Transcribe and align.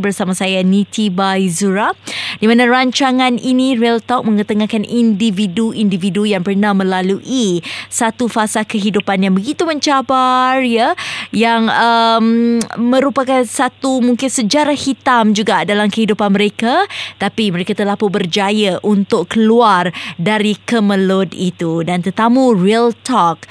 bersama 0.00 0.32
saya 0.32 0.64
Niti 0.64 1.12
Baizura 1.12 1.92
di 2.40 2.48
mana 2.48 2.64
rancangan 2.64 3.36
ini 3.36 3.76
Real 3.76 4.00
Talk 4.00 4.24
mengetengahkan 4.24 4.88
individu-individu 4.88 6.24
yang 6.24 6.40
pernah 6.40 6.72
melalui 6.72 7.60
satu 7.92 8.24
fasa 8.24 8.64
kehidupan 8.64 9.20
yang 9.20 9.36
begitu 9.36 9.68
mencabar 9.68 10.64
ya 10.64 10.96
yang 11.28 11.68
um, 11.68 12.56
merupakan 12.80 13.44
satu 13.44 14.00
mungkin 14.00 14.32
sejarah 14.32 14.72
hitam 14.72 15.36
juga 15.36 15.68
dalam 15.68 15.92
kehidupan 15.92 16.32
mereka 16.32 16.88
tapi 17.20 17.52
mereka 17.52 17.76
telah 17.76 18.00
pun 18.00 18.08
berjaya 18.08 18.80
untuk 18.80 19.28
keluar 19.28 19.92
dari 20.16 20.56
kemelut 20.56 21.36
itu. 21.36 21.84
Dan 21.84 22.00
tetamu 22.00 22.56
Real 22.56 22.96
Talk 23.04 23.44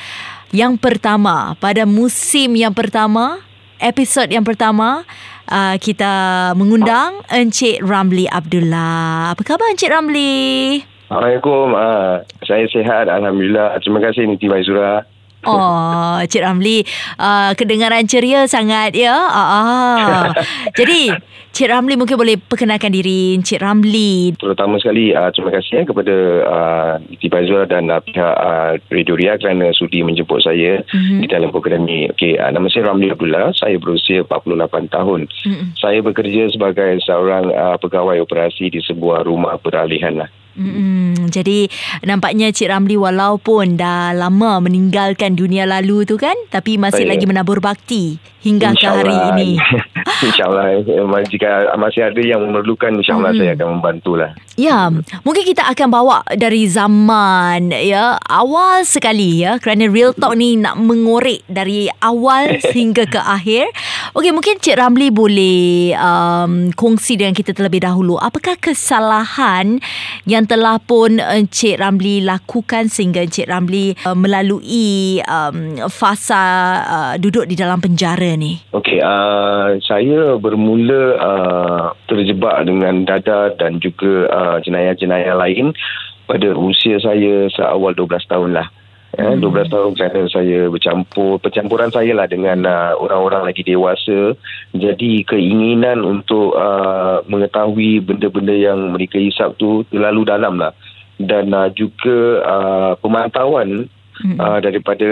yang 0.50 0.82
pertama 0.82 1.54
pada 1.62 1.86
musim 1.86 2.58
yang 2.58 2.74
pertama 2.74 3.46
episod 3.78 4.26
yang 4.26 4.42
pertama 4.42 5.06
uh, 5.52 5.76
kita 5.76 6.14
mengundang 6.56 7.20
Encik 7.28 7.84
Ramli 7.84 8.26
Abdullah. 8.32 9.36
Apa 9.36 9.44
khabar 9.44 9.76
Encik 9.76 9.92
Ramli? 9.92 10.80
Assalamualaikum. 11.12 11.76
Uh, 11.76 12.24
saya 12.48 12.64
sihat. 12.72 13.12
Alhamdulillah. 13.12 13.76
Terima 13.84 14.00
kasih 14.00 14.32
Niti 14.32 14.48
Maizura. 14.48 15.04
Oh, 15.42 16.22
Cik 16.22 16.46
Ramli, 16.46 16.86
uh, 17.18 17.58
kedengaran 17.58 18.06
ceria 18.06 18.46
sangat 18.46 18.94
ya. 18.94 19.14
Uh, 19.14 19.42
uh. 19.42 20.26
Jadi, 20.78 21.10
Cik 21.52 21.68
Ramli 21.68 22.00
mungkin 22.00 22.16
boleh 22.16 22.38
perkenalkan 22.38 22.94
diri 22.94 23.36
Cik 23.42 23.60
Ramli. 23.60 24.38
Terutama 24.38 24.78
sekali 24.78 25.12
uh, 25.12 25.34
terima 25.34 25.52
kasih 25.52 25.82
eh, 25.82 25.86
kepada 25.90 26.16
uh, 26.46 26.94
Niti 27.10 27.28
Maizura 27.28 27.66
dan 27.68 27.92
uh, 27.92 28.00
pihak 28.00 28.36
uh, 28.38 28.80
Radio 28.88 29.20
Ria 29.20 29.36
kerana 29.36 29.74
sudi 29.76 30.00
menjemput 30.06 30.46
saya 30.46 30.80
mm-hmm. 30.86 31.20
di 31.20 31.28
dalam 31.28 31.50
program 31.50 31.84
ini. 31.90 32.08
Okay, 32.16 32.38
uh, 32.38 32.54
nama 32.54 32.70
saya 32.70 32.88
Ramli 32.88 33.10
Abdullah. 33.12 33.52
Saya 33.58 33.82
berusia 33.82 34.24
48 34.24 34.96
tahun. 34.96 35.28
Mm-hmm. 35.28 35.68
Saya 35.76 36.00
bekerja 36.00 36.54
sebagai 36.56 37.02
seorang 37.04 37.50
uh, 37.52 37.76
pegawai 37.82 38.22
operasi 38.24 38.72
di 38.72 38.80
sebuah 38.80 39.28
rumah 39.28 39.58
peralihan 39.58 40.22
lah. 40.22 40.30
Hmm, 40.52 41.32
jadi 41.32 41.72
nampaknya 42.04 42.52
Cik 42.52 42.68
Ramli 42.68 43.00
walaupun 43.00 43.80
dah 43.80 44.12
lama 44.12 44.60
meninggalkan 44.60 45.40
dunia 45.40 45.64
lalu 45.64 46.04
tu 46.04 46.20
kan 46.20 46.36
tapi 46.52 46.76
masih 46.76 47.08
Saya. 47.08 47.12
lagi 47.16 47.24
menabur 47.24 47.64
bakti 47.64 48.20
hingga 48.42 48.74
ke 48.74 48.88
hari 48.90 49.16
ini. 49.34 49.50
InsyaAllah 50.28 50.82
jika 51.30 51.72
masih 51.78 52.10
ada 52.10 52.22
yang 52.22 52.42
memerlukan 52.42 52.98
insyaAllah 52.98 53.32
hmm. 53.34 53.40
saya 53.40 53.52
akan 53.54 53.68
membantulah. 53.78 54.32
Ya, 54.60 54.92
mungkin 55.24 55.46
kita 55.46 55.66
akan 55.72 55.88
bawa 55.90 56.22
dari 56.36 56.68
zaman 56.68 57.72
ya 57.72 58.18
awal 58.28 58.84
sekali 58.84 59.46
ya 59.46 59.58
kerana 59.62 59.88
Real 59.88 60.12
Talk 60.14 60.36
ni 60.38 60.58
nak 60.58 60.78
mengorek 60.78 61.46
dari 61.48 61.88
awal 62.02 62.60
hingga 62.76 63.08
ke 63.08 63.22
akhir. 63.22 63.70
Okey, 64.18 64.34
mungkin 64.34 64.60
Cik 64.60 64.76
Ramli 64.76 65.08
boleh 65.14 65.96
um, 65.96 66.74
kongsi 66.74 67.16
dengan 67.16 67.38
kita 67.38 67.56
terlebih 67.56 67.86
dahulu 67.86 68.18
apakah 68.20 68.58
kesalahan 68.58 69.80
yang 70.26 70.41
yang 70.42 70.50
telah 70.50 70.82
pun 70.82 71.22
Encik 71.22 71.78
Ramli 71.78 72.26
lakukan 72.26 72.90
sehingga 72.90 73.22
Encik 73.22 73.46
Ramli 73.46 73.94
uh, 74.02 74.18
melalui 74.18 75.22
um, 75.22 75.78
fasa 75.86 76.44
uh, 76.82 77.14
duduk 77.22 77.46
di 77.46 77.54
dalam 77.54 77.78
penjara 77.78 78.34
ni? 78.34 78.58
Okey, 78.74 78.98
uh, 79.06 79.78
saya 79.86 80.42
bermula 80.42 81.04
uh, 81.22 81.84
terjebak 82.10 82.66
dengan 82.66 83.06
dada 83.06 83.54
dan 83.54 83.78
juga 83.78 84.26
uh, 84.34 84.58
jenayah-jenayah 84.66 85.38
lain 85.38 85.78
pada 86.26 86.58
usia 86.58 86.98
saya 86.98 87.46
seawal 87.54 87.94
12 87.94 88.26
tahun 88.26 88.58
lah. 88.58 88.74
Ya, 89.12 89.36
12 89.36 89.44
hmm. 89.44 89.68
tahun 89.68 89.92
kerana 90.00 90.22
saya 90.32 90.72
bercampur 90.72 91.36
Percampuran 91.44 91.92
saya 91.92 92.16
lah 92.16 92.32
dengan 92.32 92.64
uh, 92.64 92.96
orang-orang 92.96 93.52
lagi 93.52 93.60
dewasa 93.60 94.40
Jadi 94.72 95.28
keinginan 95.28 96.00
untuk 96.08 96.56
uh, 96.56 97.20
mengetahui 97.28 98.00
benda-benda 98.00 98.56
yang 98.56 98.96
mereka 98.96 99.20
isap 99.20 99.60
tu 99.60 99.84
terlalu 99.92 100.24
dalam 100.24 100.56
lah 100.56 100.72
Dan 101.20 101.52
uh, 101.52 101.68
juga 101.76 102.40
uh, 102.40 102.92
pemantauan 103.04 103.92
hmm. 104.24 104.40
uh, 104.40 104.64
daripada 104.64 105.10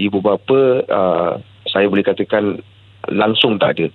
ibu 0.00 0.24
bapa 0.24 0.60
uh, 0.88 1.32
Saya 1.68 1.92
boleh 1.92 2.08
katakan 2.08 2.56
langsung 3.12 3.60
tak 3.60 3.76
ada 3.76 3.86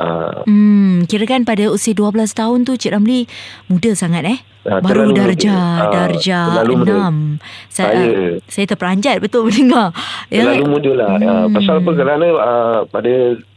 uh, 0.00 0.40
Hmm, 0.48 1.04
kira 1.04 1.28
kan 1.28 1.44
pada 1.44 1.68
usia 1.68 1.92
12 1.92 2.16
tahun 2.32 2.64
tu 2.64 2.80
Cik 2.80 2.96
Ramli 2.96 3.28
muda 3.68 3.92
sangat 3.92 4.24
eh 4.24 4.40
Uh, 4.66 4.80
Baru 4.82 5.14
darjah 5.14 5.86
uh, 5.86 5.92
darjah 5.94 6.66
enam. 6.66 7.38
Saya, 7.70 7.94
saya 7.94 8.06
saya 8.50 8.64
terperanjat 8.66 9.22
betul 9.22 9.46
mendengar. 9.46 9.94
Ya. 10.26 10.42
Terlalu 10.42 10.66
muda 10.66 10.92
lah. 10.98 11.10
Hmm. 11.16 11.26
Uh, 11.30 11.46
pasal 11.54 11.74
apa 11.78 11.90
kerana 11.94 12.26
uh, 12.34 12.78
pada 12.90 13.14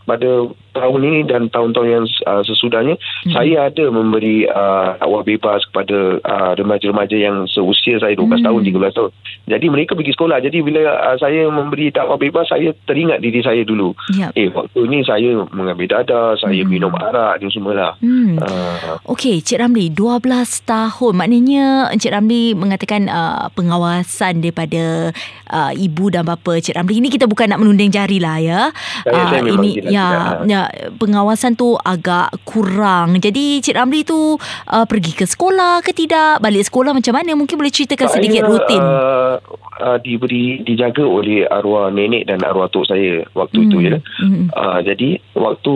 pada 0.09 0.29
tahun 0.73 1.01
ini 1.05 1.19
dan 1.29 1.49
tahun-tahun 1.53 1.87
yang 1.89 2.05
uh, 2.25 2.41
sesudahnya 2.41 2.97
hmm. 2.97 3.33
saya 3.33 3.69
ada 3.69 3.85
memberi 3.93 4.49
uh, 4.49 4.97
dakwah 4.97 5.21
bebas 5.21 5.61
kepada 5.69 6.17
uh, 6.23 6.51
remaja-remaja 6.57 7.13
yang 7.13 7.45
seusia 7.45 8.01
saya 8.01 8.17
12 8.17 8.25
hmm. 8.25 8.45
tahun 8.45 8.61
13 8.65 8.97
tahun. 8.97 9.11
Jadi 9.49 9.65
mereka 9.69 9.97
pergi 9.97 10.13
sekolah. 10.13 10.37
Jadi 10.41 10.57
bila 10.61 10.81
uh, 10.87 11.17
saya 11.17 11.49
memberi 11.49 11.93
dakwah 11.93 12.17
bebas 12.17 12.49
saya 12.49 12.73
teringat 12.89 13.21
diri 13.21 13.41
saya 13.45 13.61
dulu. 13.61 13.93
Yep. 14.13 14.31
Eh 14.33 14.49
waktu 14.49 14.79
ni 14.89 14.99
saya 15.05 15.45
mengambil 15.53 15.89
dada, 15.89 16.37
saya 16.37 16.61
hmm. 16.63 16.69
minum 16.69 16.93
arak 16.95 17.41
ni 17.41 17.49
semualah. 17.53 17.97
Hmm. 18.01 18.37
Uh, 18.39 19.13
Okey, 19.13 19.41
Cik 19.45 19.61
Ramli 19.61 19.93
12 19.93 20.25
tahun. 20.65 20.98
Maknanya 21.15 21.87
Cik 21.95 22.11
Ramli 22.11 22.51
mengatakan 22.51 23.07
uh, 23.07 23.47
pengawasan 23.55 24.43
daripada 24.43 25.15
uh, 25.47 25.71
ibu 25.71 26.11
dan 26.11 26.27
bapa 26.27 26.59
Cik 26.59 26.75
Ramli. 26.75 26.99
Ini 26.99 27.07
kita 27.07 27.25
bukan 27.25 27.55
nak 27.55 27.63
menunding 27.63 27.89
jari 27.93 28.19
lah 28.19 28.37
ya. 28.43 28.61
Saya, 29.07 29.15
uh, 29.15 29.27
saya 29.31 29.41
ini 29.47 29.71
ya 29.87 30.07
ya, 30.43 30.61
pengawasan 30.99 31.55
tu 31.55 31.79
agak 31.79 32.35
kurang. 32.43 33.15
Jadi 33.23 33.63
Cik 33.63 33.79
Ramli 33.79 34.03
tu 34.03 34.35
uh, 34.67 34.85
pergi 34.85 35.15
ke 35.15 35.23
sekolah 35.23 35.79
ke 35.79 35.95
tidak? 35.95 36.43
Balik 36.43 36.67
sekolah 36.67 36.91
macam 36.91 37.15
mana? 37.15 37.31
Mungkin 37.39 37.55
boleh 37.55 37.71
ceritakan 37.71 38.11
saya, 38.11 38.15
sedikit 38.19 38.43
rutin. 38.49 38.81
Uh, 38.83 39.37
uh, 39.79 39.97
diberi 40.01 40.61
dijaga 40.63 41.03
oleh 41.03 41.47
arwah 41.47 41.87
nenek 41.89 42.27
dan 42.27 42.43
arwah 42.43 42.67
tok 42.67 42.87
saya 42.89 43.23
waktu 43.33 43.63
hmm. 43.63 43.67
itu 43.69 43.77
ya. 43.79 43.97
Hmm. 44.19 44.45
Uh, 44.51 44.79
jadi 44.83 45.09
waktu 45.33 45.73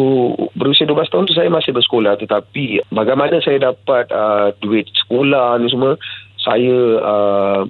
berusia 0.57 0.85
12 0.85 1.12
tahun 1.12 1.25
tu 1.29 1.35
saya 1.35 1.50
masih 1.50 1.72
bersekolah 1.72 2.19
tetapi 2.19 2.83
bagaimana 2.91 3.39
saya 3.39 3.72
dapat 3.72 4.12
uh, 4.12 4.51
duit 4.59 4.89
sekolah 4.91 5.12
ni 5.62 5.68
semua 5.69 5.94
saya 6.41 6.78
uh, 7.00 7.62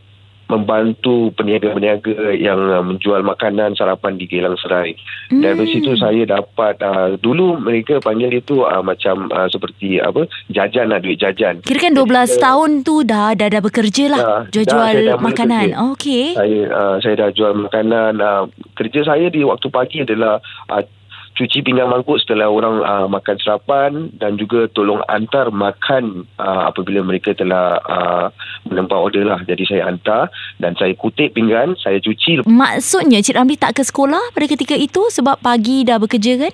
membantu 0.54 1.32
peniaga-peniaga 1.34 2.36
yang 2.36 2.60
uh, 2.70 2.84
menjual 2.84 3.26
makanan 3.26 3.74
sarapan 3.74 4.20
di 4.20 4.30
Gelang 4.30 4.60
Serai. 4.60 4.94
Hmm. 5.32 5.42
Dari 5.42 5.66
situ 5.66 5.98
saya 5.98 6.28
dapat 6.28 6.78
uh, 6.84 7.16
dulu 7.18 7.58
mereka 7.58 7.98
panggil 8.04 8.30
itu 8.30 8.62
uh, 8.62 8.84
macam 8.86 9.32
uh, 9.34 9.50
seperti 9.50 9.98
apa 9.98 10.30
jajan 10.52 10.94
lah 10.94 11.00
duit 11.02 11.18
jajan. 11.18 11.64
Kira 11.66 11.90
kan 11.90 11.94
12 11.96 12.06
Jadi, 12.06 12.42
tahun 12.44 12.72
tu 12.86 12.96
dah 13.08 13.34
dah 13.34 13.48
dah 13.50 13.62
bekerja 13.64 14.06
lah 14.12 14.22
uh, 14.22 14.42
jual-jual 14.52 15.18
makanan. 15.18 15.74
Oh, 15.80 15.96
Okey. 15.98 16.38
Saya 16.38 16.62
uh, 16.70 16.96
saya 17.02 17.14
dah 17.18 17.30
jual 17.34 17.54
makanan. 17.66 18.22
Uh, 18.22 18.44
kerja 18.78 19.08
saya 19.08 19.32
di 19.34 19.42
waktu 19.42 19.68
pagi 19.74 20.06
adalah 20.06 20.38
uh, 20.70 20.84
cuci 21.34 21.66
pinggan 21.66 21.90
mangkuk 21.90 22.22
setelah 22.22 22.48
orang 22.50 22.82
uh, 22.86 23.08
makan 23.10 23.36
sarapan 23.42 23.92
dan 24.18 24.38
juga 24.38 24.70
tolong 24.72 25.02
hantar 25.10 25.50
makan 25.50 26.30
uh, 26.38 26.70
apabila 26.70 27.02
mereka 27.02 27.34
telah 27.34 27.82
uh, 27.84 28.26
menempah 28.70 29.00
order 29.02 29.26
lah. 29.26 29.42
Jadi 29.44 29.66
saya 29.66 29.90
hantar 29.90 30.30
dan 30.62 30.78
saya 30.78 30.94
kutip 30.94 31.34
pinggan, 31.34 31.74
saya 31.82 31.98
cuci. 31.98 32.46
Maksudnya 32.46 33.20
Cik 33.26 33.36
Ramli 33.36 33.58
tak 33.58 33.82
ke 33.82 33.84
sekolah 33.84 34.32
pada 34.32 34.46
ketika 34.46 34.78
itu 34.78 35.10
sebab 35.10 35.42
pagi 35.42 35.82
dah 35.84 35.98
bekerja 35.98 36.48
kan? 36.48 36.54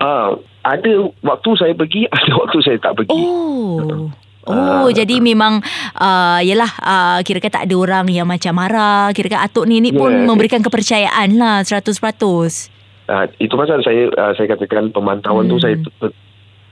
Uh, 0.00 0.30
ada 0.66 0.92
waktu 1.22 1.50
saya 1.56 1.72
pergi, 1.72 2.10
ada 2.16 2.32
waktu 2.34 2.58
saya 2.66 2.78
tak 2.82 2.98
pergi. 2.98 3.14
Oh. 3.14 4.10
Oh, 4.48 4.56
uh, 4.56 4.88
jadi 4.88 5.20
memang 5.20 5.60
uh, 6.00 6.40
yalah 6.40 6.72
uh, 6.80 7.18
kira 7.20 7.44
kan 7.44 7.60
tak 7.60 7.64
ada 7.68 7.76
orang 7.76 8.08
yang 8.08 8.24
macam 8.24 8.56
marah. 8.56 9.12
Kira 9.12 9.36
kan 9.36 9.44
atuk 9.44 9.68
ni 9.68 9.84
ni 9.84 9.92
pun 9.92 10.08
yeah. 10.08 10.24
memberikan 10.24 10.64
kepercayaan 10.64 11.36
lah 11.36 11.60
100%. 11.60 12.79
Uh, 13.10 13.26
itu 13.42 13.50
pasal 13.58 13.82
saya 13.82 14.06
uh, 14.14 14.30
saya 14.38 14.54
katakan 14.54 14.94
pemantauan 14.94 15.50
hmm. 15.50 15.52
tu 15.52 15.58
saya 15.58 15.74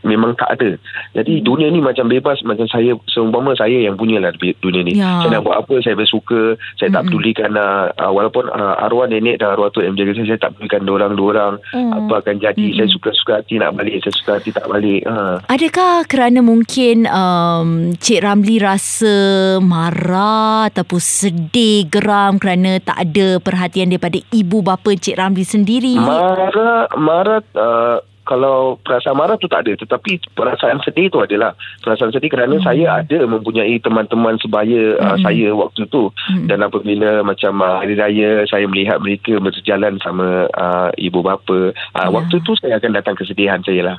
memang 0.09 0.33
tak 0.41 0.57
ada. 0.57 0.81
Jadi 1.13 1.45
dunia 1.45 1.69
ni 1.69 1.85
macam 1.85 2.09
bebas 2.09 2.41
macam 2.43 2.65
saya 2.65 2.97
seumpama 3.13 3.53
saya 3.53 3.77
yang 3.85 4.01
punyalah 4.01 4.33
dunia 4.65 4.81
ni. 4.81 4.97
Ya. 4.97 5.23
Saya 5.23 5.39
nak 5.39 5.45
buat 5.45 5.61
apa 5.61 5.75
saya 5.85 5.95
bersuka, 5.95 6.57
saya 6.81 6.89
tak 6.89 7.13
pedulikan 7.13 7.53
uh, 7.55 7.93
walaupun 8.09 8.49
uh, 8.49 8.81
arwah 8.89 9.05
nenek 9.05 9.39
dan 9.39 9.53
arwah 9.53 9.69
tu 9.69 9.85
yang 9.85 9.93
menjaga 9.93 10.17
saya, 10.17 10.27
saya 10.35 10.41
tak 10.49 10.57
pedulikan 10.57 10.89
orang-orang 10.89 11.61
Mm. 11.69 11.93
apa 11.93 12.15
akan 12.25 12.37
jadi. 12.41 12.67
Saya 12.81 12.89
suka-suka 12.89 13.43
hati 13.43 13.61
nak 13.61 13.77
balik, 13.77 14.01
saya 14.01 14.15
suka 14.15 14.31
hati 14.41 14.51
tak 14.55 14.67
balik. 14.71 15.03
Ha. 15.05 15.45
Adakah 15.53 16.07
kerana 16.09 16.41
mungkin 16.41 17.05
um, 17.11 17.93
Cik 17.99 18.25
Ramli 18.25 18.57
rasa 18.63 19.15
marah 19.61 20.71
ataupun 20.73 21.01
sedih, 21.03 21.85
geram 21.91 22.41
kerana 22.41 22.81
tak 22.81 22.99
ada 23.05 23.37
perhatian 23.43 23.93
daripada 23.93 24.17
ibu 24.33 24.65
bapa 24.65 24.95
Cik 24.97 25.19
Ramli 25.19 25.45
sendiri? 25.45 25.95
Marah, 25.99 26.89
marah 26.97 27.41
uh, 27.59 27.97
kalau 28.29 28.77
perasaan 28.85 29.17
marah 29.17 29.41
tu 29.41 29.49
tak 29.49 29.65
ada 29.65 29.73
tetapi 29.73 30.21
perasaan 30.37 30.85
sedih 30.85 31.09
tu 31.09 31.25
adalah 31.25 31.57
perasaan 31.81 32.13
sedih 32.13 32.29
kerana 32.29 32.61
hmm. 32.61 32.65
saya 32.69 33.01
ada 33.01 33.25
mempunyai 33.25 33.81
teman-teman 33.81 34.37
sebaya 34.37 35.01
uh, 35.01 35.17
Hmm. 35.17 35.25
saya 35.25 35.49
waktu 35.57 35.89
tu 35.89 36.13
Hmm. 36.29 36.45
dan 36.45 36.61
apabila 36.61 37.25
macam 37.25 37.65
uh, 37.65 37.81
hari 37.81 37.97
raya 37.97 38.45
saya 38.45 38.69
melihat 38.69 39.01
mereka 39.01 39.41
berjalan 39.41 39.97
sama 40.05 40.45
uh, 40.53 40.93
ibu 41.01 41.25
bapa 41.25 41.73
uh, 41.73 41.97
Ya. 41.97 42.13
waktu 42.13 42.37
tu 42.45 42.53
saya 42.61 42.77
akan 42.77 42.93
datang 42.93 43.17
kesedihan 43.17 43.65
saya 43.65 43.83
lah 43.83 43.99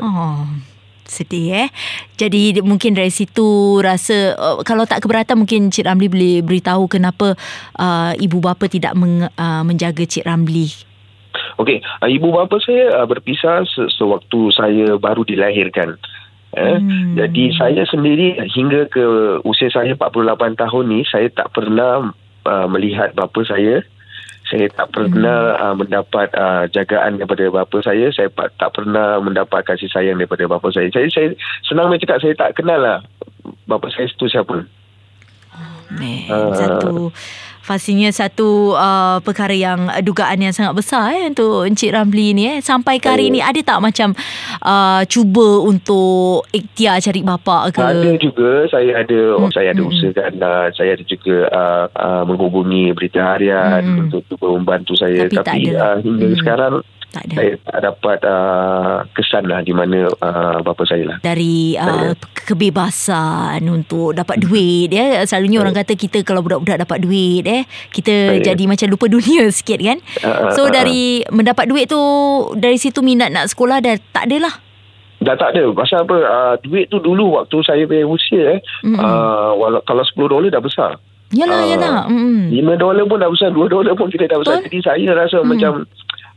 Oh, 0.00 0.48
sedih 1.04 1.68
eh. 1.68 1.68
Jadi 2.16 2.56
mungkin 2.64 2.96
dari 2.96 3.12
situ 3.12 3.76
rasa 3.84 4.32
uh, 4.32 4.56
kalau 4.64 4.88
tak 4.88 5.04
keberatan 5.04 5.44
mungkin 5.44 5.68
Cik 5.68 5.84
Ramli 5.84 6.08
boleh 6.08 6.40
beritahu 6.40 6.88
kenapa 6.88 7.36
uh, 7.76 8.12
ibu 8.16 8.40
bapa 8.40 8.64
tidak 8.64 8.96
meng, 8.96 9.28
uh, 9.28 9.62
menjaga 9.66 10.08
Cik 10.08 10.24
Ramli. 10.24 10.93
Okey, 11.56 11.78
uh, 11.80 12.08
ibu 12.10 12.30
bapa 12.30 12.58
saya 12.58 13.02
uh, 13.02 13.06
berpisah 13.06 13.62
se- 13.64 13.90
sewaktu 13.94 14.50
saya 14.50 14.98
baru 14.98 15.22
dilahirkan. 15.22 15.94
Eh? 16.54 16.78
Hmm. 16.78 17.18
Jadi 17.18 17.50
saya 17.54 17.82
sendiri 17.82 18.38
hingga 18.54 18.86
ke 18.86 19.02
usia 19.42 19.70
saya 19.70 19.98
48 19.98 20.54
tahun 20.54 20.84
ni 20.86 21.02
saya 21.02 21.26
tak 21.30 21.50
pernah 21.50 22.14
uh, 22.46 22.66
melihat 22.70 23.10
bapa 23.14 23.42
saya. 23.42 23.82
Saya 24.44 24.68
tak 24.70 24.92
pernah 24.92 25.56
uh, 25.56 25.74
mendapat 25.74 26.28
uh, 26.36 26.68
jagaan 26.68 27.16
daripada 27.16 27.48
bapa 27.48 27.80
saya. 27.80 28.12
Saya 28.12 28.28
pa- 28.28 28.52
tak 28.54 28.76
pernah 28.76 29.18
mendapat 29.18 29.64
kasih 29.64 29.88
sayang 29.90 30.20
daripada 30.20 30.46
bapa 30.46 30.68
saya. 30.70 30.92
Saya, 30.92 31.08
saya 31.10 31.32
senang 31.64 31.90
saya 31.90 32.00
cakap 32.04 32.18
saya 32.22 32.34
tak 32.36 32.52
kenal 32.54 32.78
lah 32.78 32.98
bapa 33.66 33.88
saya 33.90 34.06
itu 34.06 34.28
siapa. 34.28 34.62
Man, 35.94 36.26
Ah. 36.26 36.54
satu 36.54 37.12
pastinya 37.64 38.06
satu 38.08 38.72
uh, 38.72 39.18
perkara 39.18 39.50
yang 39.50 39.88
uh, 39.88 39.98
dugaan 39.98 40.36
yang 40.38 40.52
sangat 40.52 40.76
besar 40.76 41.10
eh 41.10 41.26
untuk 41.26 41.64
Encik 41.64 41.90
Ramli 41.90 42.30
ni 42.30 42.44
eh 42.46 42.58
sampai 42.60 42.96
ke 42.96 43.08
hari 43.08 43.24
Oh. 43.24 43.32
ni 43.32 43.40
ada 43.40 43.56
tak 43.58 43.80
macam 43.80 44.12
uh, 44.60 45.00
cuba 45.04 45.64
untuk 45.64 46.44
ikhtiar 46.50 47.00
cari 47.00 47.20
bapa 47.20 47.72
ke 47.72 47.80
Ada 47.80 48.10
juga 48.16 48.68
saya 48.68 49.00
ada 49.00 49.18
oh, 49.34 49.48
saya 49.48 49.72
ada 49.72 49.80
Hmm. 49.80 49.90
usahakan 49.90 50.32
uh, 50.38 50.66
saya 50.70 50.90
ada 50.92 51.04
juga 51.04 51.36
uh, 51.48 51.84
uh, 51.90 52.22
menghubungi 52.22 52.92
berita 52.92 53.20
harian 53.26 53.80
Hmm. 53.80 54.00
untuk 54.06 54.20
cuba 54.26 54.52
membantu 54.52 54.92
saya 54.94 55.24
Tapi 55.24 55.34
tak 55.34 55.44
tapi, 55.46 55.60
ada 55.64 55.72
lah. 55.72 55.84
uh, 55.88 55.96
hingga 55.98 56.26
Hmm. 56.26 56.38
sekarang 56.38 56.74
tak 57.14 57.22
ada 57.24 57.34
saya 57.36 57.52
tak 57.62 57.78
dapat 57.80 58.18
uh, 58.20 58.96
kesan 59.14 59.46
lah 59.46 59.62
di 59.62 59.70
mana 59.70 60.10
uh, 60.10 60.58
bapa 60.60 60.82
saya 60.82 61.06
lah. 61.06 61.16
dari 61.20 61.78
uh, 61.78 62.10
kebebasan 62.44 63.62
untuk 63.64 64.12
dapat 64.12 64.42
duit 64.42 64.90
ya 64.90 65.22
selalunya 65.22 65.58
orang 65.58 65.72
kata 65.72 65.94
kita 65.94 66.20
kalau 66.20 66.42
budak-budak 66.42 66.82
dapat 66.82 66.98
duit 67.00 67.42
eh 67.44 67.62
kita 67.88 68.12
Ya. 68.34 68.52
jadi 68.52 68.64
macam 68.64 68.88
lupa 68.88 69.06
dunia 69.06 69.46
sikit 69.54 69.78
kan 69.78 69.98
ah, 70.20 70.50
so 70.50 70.66
ah, 70.66 70.70
dari 70.72 71.22
mendapat 71.28 71.66
duit 71.66 71.86
tu 71.86 72.00
dari 72.54 72.74
situ 72.74 72.98
minat 72.98 73.28
nak 73.28 73.46
sekolah 73.46 73.78
dah 73.78 73.94
tak 74.10 74.26
ada 74.26 74.38
lah 74.42 74.54
Dah 75.16 75.32
tak 75.32 75.56
ada. 75.56 75.72
Pasal 75.72 76.04
apa? 76.04 76.16
Uh, 76.20 76.54
duit 76.60 76.84
tu 76.86 77.00
dulu 77.00 77.32
waktu 77.34 77.56
saya 77.64 77.88
punya 77.88 78.04
usia 78.04 78.44
eh. 78.44 78.60
Mm-mm. 78.84 78.92
Uh, 78.94 79.56
walau, 79.56 79.80
kalau 79.80 80.04
10 80.04 80.20
dolar 80.28 80.52
dah 80.52 80.60
besar. 80.60 80.90
yalah 81.32 81.64
Ah. 81.64 81.64
yalah 81.64 81.96
mm 82.04 82.52
5 82.52 82.76
dolar 82.76 83.04
pun 83.08 83.16
dah 83.16 83.32
besar. 83.32 83.48
2 83.48 83.56
dolar 83.66 83.96
pun 83.96 84.12
kita 84.12 84.28
dah 84.28 84.36
besar. 84.36 84.60
Betul. 84.60 84.68
Jadi 84.68 84.78
saya 84.84 85.08
rasa 85.16 85.40
Hmm. 85.40 85.48
macam 85.48 85.72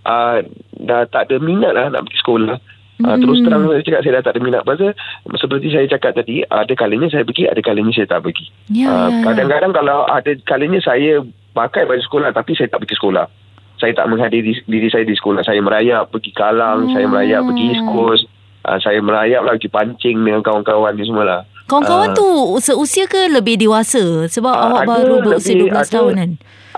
uh, 0.07 0.38
dah 0.79 1.06
tak 1.06 1.29
ada 1.29 1.38
minat 1.38 1.74
lah 1.74 1.89
nak 1.89 2.06
pergi 2.06 2.19
sekolah. 2.21 2.57
Uh, 2.97 3.13
Hmm. 3.13 3.21
Terus 3.21 3.45
terang 3.45 3.62
saya 3.62 3.85
cakap 3.85 4.01
saya 4.01 4.13
dah 4.18 4.24
tak 4.25 4.33
ada 4.33 4.41
minat 4.41 4.65
Pasal 4.65 4.89
seperti 5.38 5.69
saya 5.69 5.85
cakap 5.85 6.18
tadi 6.18 6.41
Ada 6.41 6.74
kalanya 6.74 7.06
saya 7.06 7.21
pergi 7.21 7.45
Ada 7.45 7.62
kalanya 7.62 7.94
saya 7.94 8.09
tak 8.09 8.25
pergi 8.25 8.50
Ya, 8.74 8.89
Ah, 8.89 9.06
ya, 9.06 9.13
ya. 9.13 9.21
Kadang-kadang 9.21 9.69
kalau 9.69 10.00
ada 10.09 10.31
kalanya 10.50 10.81
saya 10.81 11.21
Pakai 11.53 11.85
baju 11.85 12.01
sekolah 12.01 12.33
Tapi 12.33 12.57
saya 12.57 12.74
tak 12.74 12.81
pergi 12.81 12.97
sekolah 12.97 13.29
Saya 13.77 13.94
tak 13.94 14.09
menghadiri 14.09 14.50
diri 14.65 14.89
saya 14.89 15.06
di 15.06 15.13
sekolah 15.13 15.45
Saya 15.45 15.62
merayap 15.62 16.09
pergi 16.09 16.33
Kalang 16.33 16.89
Oh. 16.89 16.94
Saya 16.97 17.06
merayap 17.06 17.45
pergi 17.45 17.63
East 17.69 17.85
Coast 17.85 18.24
uh, 18.65 18.81
Saya 18.81 18.97
merayap 18.97 19.45
lah 19.45 19.53
pergi 19.53 19.69
pancing 19.69 20.18
Dengan 20.18 20.41
kawan-kawan 20.41 20.97
ni 20.97 21.06
semua 21.06 21.21
lah 21.21 21.41
Kawan-kawan 21.67 22.09
Ah. 22.11 22.15
tu 22.15 22.27
seusia 22.57 23.05
ke 23.05 23.27
lebih 23.27 23.59
dewasa? 23.59 23.99
Sebab 24.25 24.49
Ah, 24.49 24.63
awak 24.71 24.81
baru 24.87 25.15
berusia 25.21 25.51
lebih- 25.53 25.69
12 25.69 25.83
ada- 25.83 25.93
tahun 25.93 26.13
kan? 26.15 26.31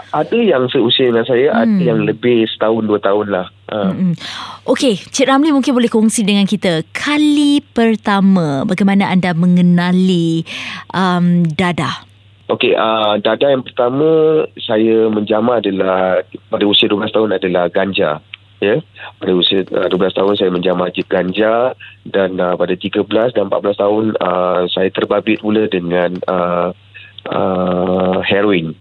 Ada 0.09 0.38
yang 0.39 0.63
seusia 0.65 1.06
dengan 1.06 1.24
saya 1.24 1.47
Hmm. 1.51 1.62
Ada 1.62 1.83
yang 1.86 2.00
lebih 2.01 2.47
setahun 2.47 2.83
dua 2.83 2.97
tahun 2.97 3.27
lah 3.30 3.45
uh. 3.68 3.91
Okey, 4.65 4.95
Cik 4.95 5.27
Ramli 5.27 5.51
mungkin 5.51 5.75
boleh 5.75 5.86
kongsi 5.88 6.24
dengan 6.24 6.44
kita 6.44 6.81
kali 6.89 7.59
pertama 7.62 8.63
bagaimana 8.63 9.06
anda 9.06 9.36
mengenali 9.36 10.47
um, 10.89 11.44
Dada. 11.45 12.07
Okey, 12.50 12.74
uh, 12.74 13.21
dada 13.21 13.45
yang 13.45 13.62
pertama 13.62 14.07
saya 14.57 15.06
menjama 15.06 15.62
adalah 15.62 16.25
pada 16.50 16.65
usia 16.65 16.89
12 16.89 17.13
tahun 17.13 17.38
adalah 17.38 17.69
ganja. 17.69 18.18
Ya. 18.60 18.84
Pada 19.20 19.32
usia 19.32 19.64
uh, 19.72 19.88
12 19.88 20.18
tahun 20.20 20.34
saya 20.36 20.52
menjama 20.52 20.92
jeep 20.92 21.08
ganja 21.08 21.74
dan 22.04 22.36
uh, 22.36 22.60
pada 22.60 22.76
13 22.76 23.08
dan 23.08 23.48
14 23.48 23.82
tahun 23.82 24.06
uh, 24.20 24.68
saya 24.68 24.90
terbabit 24.92 25.40
pula 25.40 25.68
dengan 25.72 26.20
uh, 26.28 26.76
uh, 27.32 28.20
heroin. 28.28 28.76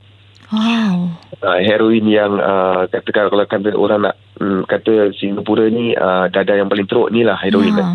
Wow. 0.48 1.12
Uh, 1.44 1.60
heroin 1.60 2.08
yang 2.08 2.40
uh, 2.40 2.88
katakan 2.88 3.28
kalau 3.28 3.44
kata 3.44 3.70
orang 3.76 4.08
nak 4.08 4.16
um, 4.40 4.64
kata 4.64 5.12
Singapura 5.12 5.68
ni 5.68 5.92
uh, 5.92 6.26
dada 6.32 6.56
yang 6.56 6.72
paling 6.72 6.88
teruk 6.88 7.12
ni 7.12 7.22
lah 7.22 7.36
heroin. 7.36 7.76
Ya. 7.76 7.78
lah. 7.78 7.90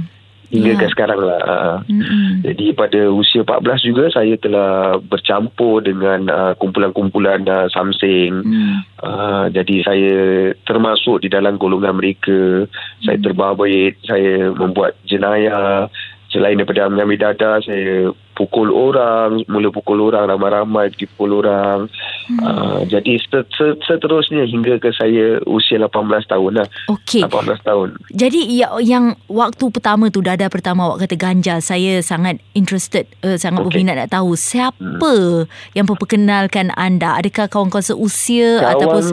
Hingga 0.54 0.78
Ya. 0.78 0.80
ke 0.80 0.88
sekarang 0.94 1.18
lah. 1.18 1.82
Mm-mm. 1.90 2.46
jadi 2.46 2.78
pada 2.78 3.10
usia 3.10 3.42
14 3.42 3.90
juga 3.90 4.06
saya 4.14 4.38
telah 4.38 5.02
bercampur 5.02 5.82
dengan 5.82 6.30
uh, 6.30 6.54
kumpulan-kumpulan 6.62 7.42
uh, 7.50 7.66
samsing. 7.74 8.46
Mm. 8.46 8.76
Uh, 9.02 9.50
jadi 9.50 9.76
saya 9.82 10.16
termasuk 10.64 11.26
di 11.26 11.34
dalam 11.34 11.58
golongan 11.58 11.98
mereka. 11.98 12.70
Saya 13.02 13.18
Hmm. 13.18 13.26
terbabit, 13.26 13.98
saya 14.06 14.54
membuat 14.54 14.94
jenayah. 15.10 15.90
Selain 16.34 16.58
daripada 16.58 16.90
mengambil 16.90 17.30
dada, 17.30 17.62
saya 17.62 18.10
pukul 18.34 18.68
orang, 18.68 19.46
mula 19.46 19.70
pukul 19.70 20.02
orang, 20.02 20.26
ramai-ramai 20.26 20.90
pukul 20.90 21.38
orang. 21.38 21.86
Hmm. 22.26 22.40
Uh, 22.42 22.80
jadi 22.84 23.22
set- 23.22 23.54
set- 23.54 23.78
seterusnya 23.80 24.42
hingga 24.44 24.76
ke 24.76 24.90
saya 24.90 25.38
usia 25.46 25.78
18 25.78 25.94
tahun 26.26 26.52
lah. 26.58 26.68
Okey. 26.90 27.22
18 27.22 27.62
tahun. 27.62 27.94
Jadi 28.10 28.50
ya, 28.50 28.74
yang 28.82 29.14
waktu 29.30 29.70
pertama 29.70 30.10
tu 30.10 30.20
Dada 30.20 30.50
pertama 30.50 30.90
awak 30.90 31.06
kata 31.06 31.14
ganja, 31.14 31.62
saya 31.62 32.02
sangat 32.02 32.42
interested, 32.52 33.06
uh, 33.22 33.38
sangat 33.38 33.62
Okey. 33.62 33.86
berminat 33.86 34.02
nak 34.02 34.10
tahu 34.12 34.34
siapa 34.34 35.46
yang 35.72 35.86
memperkenalkan 35.86 36.74
anda? 36.74 37.14
Adakah 37.14 37.46
kawan-kawan 37.46 37.86
seusia 37.86 38.58
Kawan- 38.58 38.74
ataupun 38.74 39.04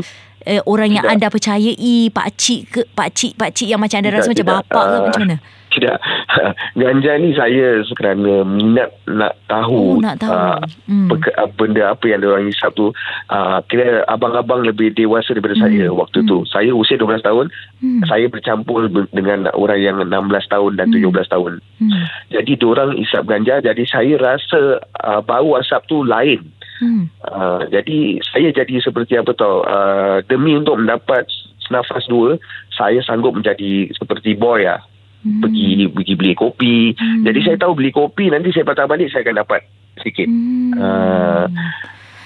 uh, 0.47 0.63
orang 0.65 0.89
yang 0.91 1.05
Tidak. 1.05 1.13
anda 1.13 1.27
percayai, 1.29 2.09
pak 2.09 2.29
cik 2.33 2.61
ke 2.67 2.81
pak 2.89 3.13
cik 3.13 3.37
pak 3.37 3.53
cik 3.53 3.69
yang 3.69 3.77
macam 3.77 4.01
anda 4.01 4.09
rasa 4.11 4.33
Tidak, 4.33 4.41
macam 4.41 4.47
tidak. 4.47 4.73
bapak 4.73 4.83
ke 4.83 4.97
Ah, 4.97 5.03
macam 5.05 5.23
mana? 5.23 5.37
Tidak. 5.71 5.97
Ganja 6.81 7.13
ni 7.17 7.31
saya 7.33 7.79
kerana 7.93 8.43
minat 8.43 8.91
nak 9.07 9.39
Oh, 9.47 9.47
tahu, 9.49 9.83
nak 9.99 10.19
tahu. 10.19 10.31
ah, 10.31 10.59
Hmm. 10.87 11.11
ah, 11.11 11.49
benda 11.49 11.91
apa 11.91 12.05
yang 12.07 12.21
diorang 12.21 12.47
hisap 12.47 12.71
tu. 12.73 12.91
Uh, 13.27 13.59
kira 13.67 14.03
abang-abang 14.07 14.63
lebih 14.63 14.91
dewasa 14.91 15.31
daripada 15.31 15.55
Hmm. 15.55 15.65
saya 15.65 15.85
waktu 15.91 16.23
tu. 16.25 16.43
Saya 16.45 16.71
usia 16.71 16.95
12 16.95 17.19
tahun, 17.21 17.51
Hmm. 17.79 18.03
saya 18.05 18.27
bercampur 18.27 18.87
be- 18.87 19.11
dengan 19.11 19.51
orang 19.53 19.79
yang 19.79 19.97
16 20.01 20.47
tahun 20.47 20.75
dan 20.75 20.89
Hmm. 20.89 20.95
17 21.03 21.27
tahun. 21.29 21.59
Hmm. 21.79 22.03
Jadi 22.29 22.53
diorang 22.57 22.95
hisap 22.95 23.27
ganja, 23.27 23.59
jadi 23.59 23.83
saya 23.85 24.15
rasa 24.17 24.79
uh, 25.01 25.21
bau 25.21 25.55
asap 25.55 25.83
tu 25.87 26.03
lain. 26.03 26.43
Hmm. 26.79 27.11
Uh, 27.23 27.63
jadi 27.69 28.19
saya 28.25 28.49
jadi 28.51 28.81
seperti 28.81 29.15
apa 29.15 29.35
tau 29.35 29.61
uh, 29.63 30.25
demi 30.25 30.57
untuk 30.57 30.79
mendapat 30.79 31.29
nafas 31.71 32.03
dua 32.07 32.35
saya 32.73 32.99
sanggup 32.99 33.31
menjadi 33.31 33.87
seperti 33.95 34.35
boy 34.35 34.65
lah 34.65 34.83
Hmm. 35.21 35.45
pergi 35.45 35.85
pergi 35.93 36.15
beli 36.17 36.33
kopi. 36.33 36.77
Hmm. 36.97 37.23
Jadi 37.29 37.39
saya 37.45 37.57
tahu 37.61 37.77
beli 37.77 37.93
kopi 37.93 38.33
nanti 38.33 38.49
saya 38.57 38.65
patah 38.65 38.89
balik 38.89 39.13
saya 39.13 39.21
akan 39.29 39.37
dapat 39.45 39.61
sikit. 40.01 40.25
Hmm. 40.25 41.53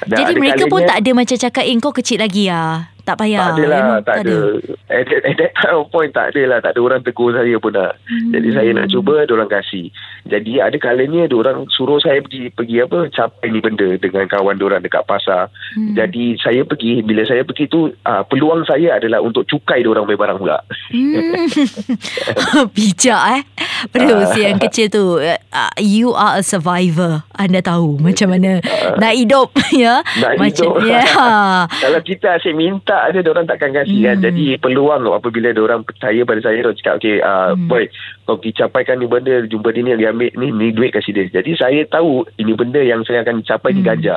Dan 0.04 0.16
Jadi 0.20 0.32
mereka 0.36 0.64
pun 0.68 0.84
kalanya- 0.84 0.90
tak 0.94 0.98
ada 1.00 1.10
macam 1.16 1.36
cakap 1.40 1.64
eh 1.64 1.74
kau 1.80 1.94
kecil 1.96 2.18
lagi 2.20 2.46
ya. 2.52 2.93
Tak 3.04 3.20
payah. 3.20 3.36
tak 3.38 3.52
ada 3.52 3.64
lah, 3.64 3.76
you 3.76 3.84
know, 3.84 4.00
tak 4.00 4.16
ada. 4.18 4.36
At, 4.88 5.04
that- 5.04 5.24
at 5.24 5.36
that 5.36 5.52
time 5.54 5.76
of 5.80 5.92
point 5.92 6.10
tak 6.10 6.32
ada 6.32 6.42
lah, 6.48 6.58
tak 6.58 6.72
ada 6.72 6.80
orang 6.80 7.00
tegur 7.00 7.30
saya 7.30 7.54
pun 7.56 7.72
nak. 7.72 8.00
Hmm. 8.04 8.32
Jadi 8.32 8.48
saya 8.50 8.70
nak 8.72 8.86
cuba, 8.88 9.24
orang 9.24 9.50
kasih. 9.50 9.92
Jadi 10.24 10.52
ada 10.56 10.76
kalanya 10.76 11.28
orang 11.28 11.68
suruh 11.68 12.00
saya 12.00 12.24
pergi 12.24 12.48
pergi 12.48 12.80
apa 12.80 13.12
capai 13.12 13.52
ni 13.52 13.60
benda 13.60 13.92
dengan 13.96 14.24
kawan 14.24 14.56
orang 14.56 14.80
dekat 14.80 15.04
pasar. 15.04 15.52
Hmm. 15.76 15.92
Jadi 15.92 16.40
saya 16.40 16.64
pergi, 16.64 17.04
bila 17.04 17.28
saya 17.28 17.44
pergi 17.44 17.68
tu 17.68 17.92
uh, 17.92 18.22
peluang 18.24 18.64
saya 18.64 18.96
adalah 18.96 19.20
untuk 19.20 19.44
cukai 19.44 19.84
orang 19.84 20.08
punya 20.08 20.18
barang 20.18 20.38
pula. 20.40 20.58
Hmm. 20.88 21.44
Bijak 22.74 23.22
eh. 23.36 23.42
Pada 23.90 24.12
Ah. 24.14 24.22
usia 24.22 24.48
yang 24.48 24.60
kecil 24.60 24.86
tu, 24.88 25.04
uh, 25.18 25.36
you 25.76 26.14
are 26.14 26.38
a 26.38 26.42
survivor. 26.42 27.20
Anda 27.34 27.60
tahu 27.60 28.00
macam 28.00 28.32
mana 28.32 28.62
nak 28.96 29.12
hidup 29.12 29.52
ya. 29.74 30.00
Nak 30.22 30.40
macam 30.40 30.72
hidup. 30.72 30.88
ya. 30.88 31.04
Kalau 31.68 32.00
kita 32.00 32.38
asyik 32.38 32.54
minta 32.54 32.93
aja 33.02 33.18
orang 33.26 33.50
takkan 33.50 33.74
kasih 33.74 33.98
kan. 34.04 34.16
Hmm. 34.20 34.24
Jadi 34.30 34.44
peluang 34.62 35.02
apabila 35.10 35.50
orang 35.58 35.82
percaya 35.82 36.22
pada 36.22 36.40
saya 36.40 36.62
orang 36.62 36.76
cakap 36.78 36.94
okay 37.02 37.18
uh, 37.18 37.58
Hmm. 37.58 37.66
boy 37.66 37.84
kau 38.24 38.38
pergi 38.38 38.62
capaikan 38.62 38.96
ni 39.02 39.06
benda 39.10 39.42
jumpa 39.44 39.74
dia 39.74 39.82
ni 39.82 39.90
dia 39.98 40.08
ambil 40.14 40.30
ni 40.38 40.46
ni 40.54 40.66
duit 40.70 40.94
kasih 40.94 41.12
dia. 41.12 41.24
Jadi 41.28 41.50
saya 41.58 41.82
tahu 41.84 42.22
ini 42.38 42.54
benda 42.54 42.78
yang 42.78 43.02
saya 43.02 43.26
akan 43.26 43.42
capai 43.42 43.74
di 43.74 43.82
Hmm. 43.82 43.90
ganja. 43.90 44.16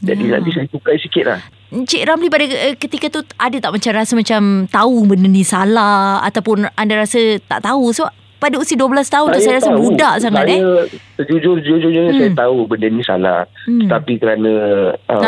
Jadi 0.00 0.24
Ya. 0.28 0.40
nanti 0.40 0.48
saya 0.52 0.64
tukai 0.68 0.96
sikit 0.96 1.24
lah. 1.28 1.40
Encik 1.70 2.02
Ramli 2.02 2.32
pada 2.32 2.44
eh, 2.48 2.74
ketika 2.74 3.06
tu 3.12 3.20
ada 3.36 3.56
tak 3.60 3.70
macam 3.70 3.92
rasa 3.94 4.12
macam 4.16 4.64
tahu 4.66 4.96
benda 5.06 5.28
ni 5.28 5.44
salah 5.44 6.18
ataupun 6.24 6.66
anda 6.72 6.94
rasa 6.98 7.38
tak 7.44 7.62
tahu 7.62 7.92
so 7.94 8.08
pada 8.40 8.56
usia 8.56 8.72
12 8.74 8.88
tahun 9.06 9.26
tu 9.30 9.38
saya 9.38 9.60
rasa 9.60 9.68
tahu. 9.68 9.78
budak 9.84 10.14
sangat 10.16 10.42
saya, 10.42 10.56
eh. 10.56 10.88
Sejujur-jujurnya 11.14 12.02
Hmm. 12.06 12.16
saya 12.16 12.30
tahu 12.34 12.64
benda 12.64 12.88
ni 12.88 13.04
salah. 13.04 13.44
Hmm. 13.62 13.84
Tapi 13.84 14.16
kerana 14.16 14.52
uh, 14.96 15.20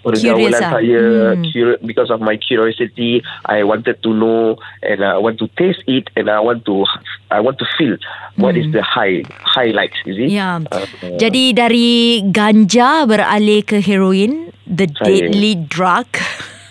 pergaulan 0.00 0.14
curious 0.14 0.54
lah. 0.56 0.70
saya, 0.72 1.02
Hmm. 1.34 1.82
because 1.82 2.08
of 2.08 2.22
my 2.22 2.38
curiosity, 2.38 3.18
I 3.44 3.60
wanted 3.60 3.98
to 4.00 4.10
know 4.10 4.54
and 4.80 5.02
I 5.02 5.18
want 5.18 5.42
to 5.42 5.50
taste 5.52 5.82
it 5.86 6.06
and 6.14 6.30
I 6.30 6.38
want 6.38 6.62
to 6.64 6.86
I 7.28 7.42
want 7.42 7.58
to 7.58 7.66
feel 7.74 7.98
what 8.36 8.54
is 8.54 8.64
Hmm. 8.64 8.78
the 8.78 8.82
high 8.82 9.26
highlights, 9.44 9.98
is 10.04 10.14
it? 10.16 10.30
Ya. 10.30 10.62
Uh, 10.64 10.86
Jadi 11.16 11.50
dari 11.50 11.90
ganja 12.24 13.02
beralih 13.02 13.66
ke 13.66 13.78
heroin, 13.78 14.54
the 14.64 14.86
Saya- 14.88 15.26
deadly 15.26 15.58
drug. 15.58 16.06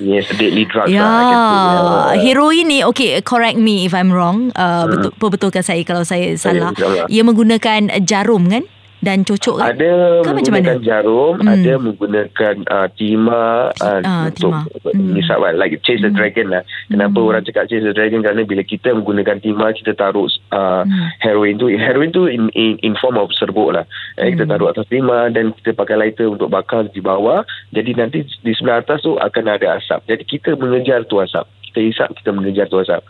Yes, 0.02 0.26
deadly 0.34 0.66
drugs 0.66 0.90
Ya, 0.90 1.06
lah. 1.06 2.10
Uh, 2.10 2.10
heroin 2.18 2.66
ni 2.66 2.82
okay 2.82 3.22
correct 3.22 3.58
me 3.58 3.86
if 3.86 3.94
I'm 3.94 4.10
wrong. 4.10 4.50
Uh, 4.54 4.86
Hmm. 4.86 4.90
betul 4.90 5.12
perbetulkan 5.18 5.62
saya 5.62 5.82
kalau 5.86 6.02
saya 6.02 6.34
salah. 6.34 6.74
Ia 7.08 7.22
menggunakan 7.22 8.02
jarum 8.02 8.50
kan 8.50 8.66
dan 9.04 9.22
cocok 9.22 9.56
kan? 9.60 9.68
Ada 9.70 9.92
Ke 9.92 10.32
macam 10.32 10.34
menggunakan 10.56 10.64
mana? 10.74 10.88
jarum, 10.88 11.36
Hmm. 11.36 11.52
ada 11.52 11.74
menggunakan 11.78 12.56
uh, 12.66 12.88
timah 12.90 13.54
uh, 13.76 14.00
Ah, 14.02 14.32
untuk 14.32 14.50
timah. 14.50 14.64
Hmm. 14.88 15.12
nisab 15.12 15.38
lah, 15.38 15.52
like 15.54 15.76
chase 15.84 16.00
the 16.00 16.08
dragon 16.10 16.48
lah. 16.48 16.64
Kenapa 16.88 17.20
Hmm. 17.20 17.28
orang 17.28 17.44
cakap 17.44 17.68
chase 17.68 17.84
the 17.84 17.92
dragon? 17.92 18.24
Kerana 18.24 18.42
bila 18.42 18.64
kita 18.64 18.96
menggunakan 18.96 19.38
timah, 19.38 19.76
kita 19.76 19.92
taruh 19.94 20.32
uh, 20.50 20.84
Hmm. 20.84 21.12
heroin 21.20 21.60
tu, 21.60 21.68
heroin 21.68 22.10
tu 22.10 22.26
in, 22.26 22.48
in, 22.54 22.80
in 22.80 22.96
form 22.96 23.20
of 23.20 23.28
serbuk 23.34 23.70
lah. 23.70 23.84
Eh, 24.16 24.32
kita 24.32 24.48
Hmm. 24.48 24.56
taruh 24.56 24.68
atas 24.70 24.88
timah 24.88 25.28
dan 25.28 25.52
kita 25.52 25.74
pakai 25.74 26.00
lighter 26.00 26.32
untuk 26.32 26.48
bakar 26.48 26.88
di 26.88 26.98
bawah. 26.98 27.44
Jadi 27.70 27.92
nanti 27.94 28.24
di 28.24 28.54
sebelah 28.54 28.80
atas 28.80 29.04
tu 29.04 29.20
akan 29.20 29.46
ada 29.50 29.76
asap. 29.76 30.00
Jadi 30.08 30.24
kita 30.24 30.56
mengejar 30.56 31.04
tu 31.04 31.20
asap. 31.20 31.44
Kita 31.66 31.80
hisap, 31.82 32.10
kita 32.14 32.30
mengejar 32.30 32.70
tu 32.70 32.78
asap. 32.78 33.02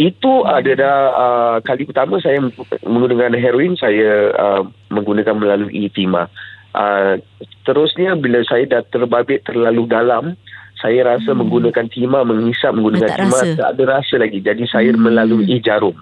Itu 0.00 0.48
adalah 0.48 0.96
uh, 1.12 1.56
kali 1.60 1.84
pertama 1.84 2.16
saya 2.24 2.40
menggunakan 2.80 3.36
heroin 3.36 3.76
saya 3.76 4.32
uh, 4.32 4.62
menggunakan 4.88 5.36
melalui 5.36 5.92
timah. 5.92 6.24
Uh, 6.72 7.20
terusnya 7.68 8.16
bila 8.16 8.40
saya 8.48 8.64
dah 8.64 8.80
terbabit 8.88 9.44
terlalu 9.44 9.84
dalam, 9.84 10.40
saya 10.80 11.04
rasa 11.04 11.36
hmm. 11.36 11.44
menggunakan 11.44 11.84
timah 11.92 12.24
menghisap 12.24 12.72
menggunakan 12.72 13.04
Dah 13.04 13.12
tak 13.12 13.20
timah 13.20 13.42
rasa. 13.44 13.58
tak 13.60 13.68
ada 13.76 13.82
rasa 14.00 14.14
lagi. 14.16 14.38
Jadi 14.40 14.64
saya 14.72 14.90
Hmm. 14.96 15.04
melalui 15.04 15.60
jarum. 15.60 15.96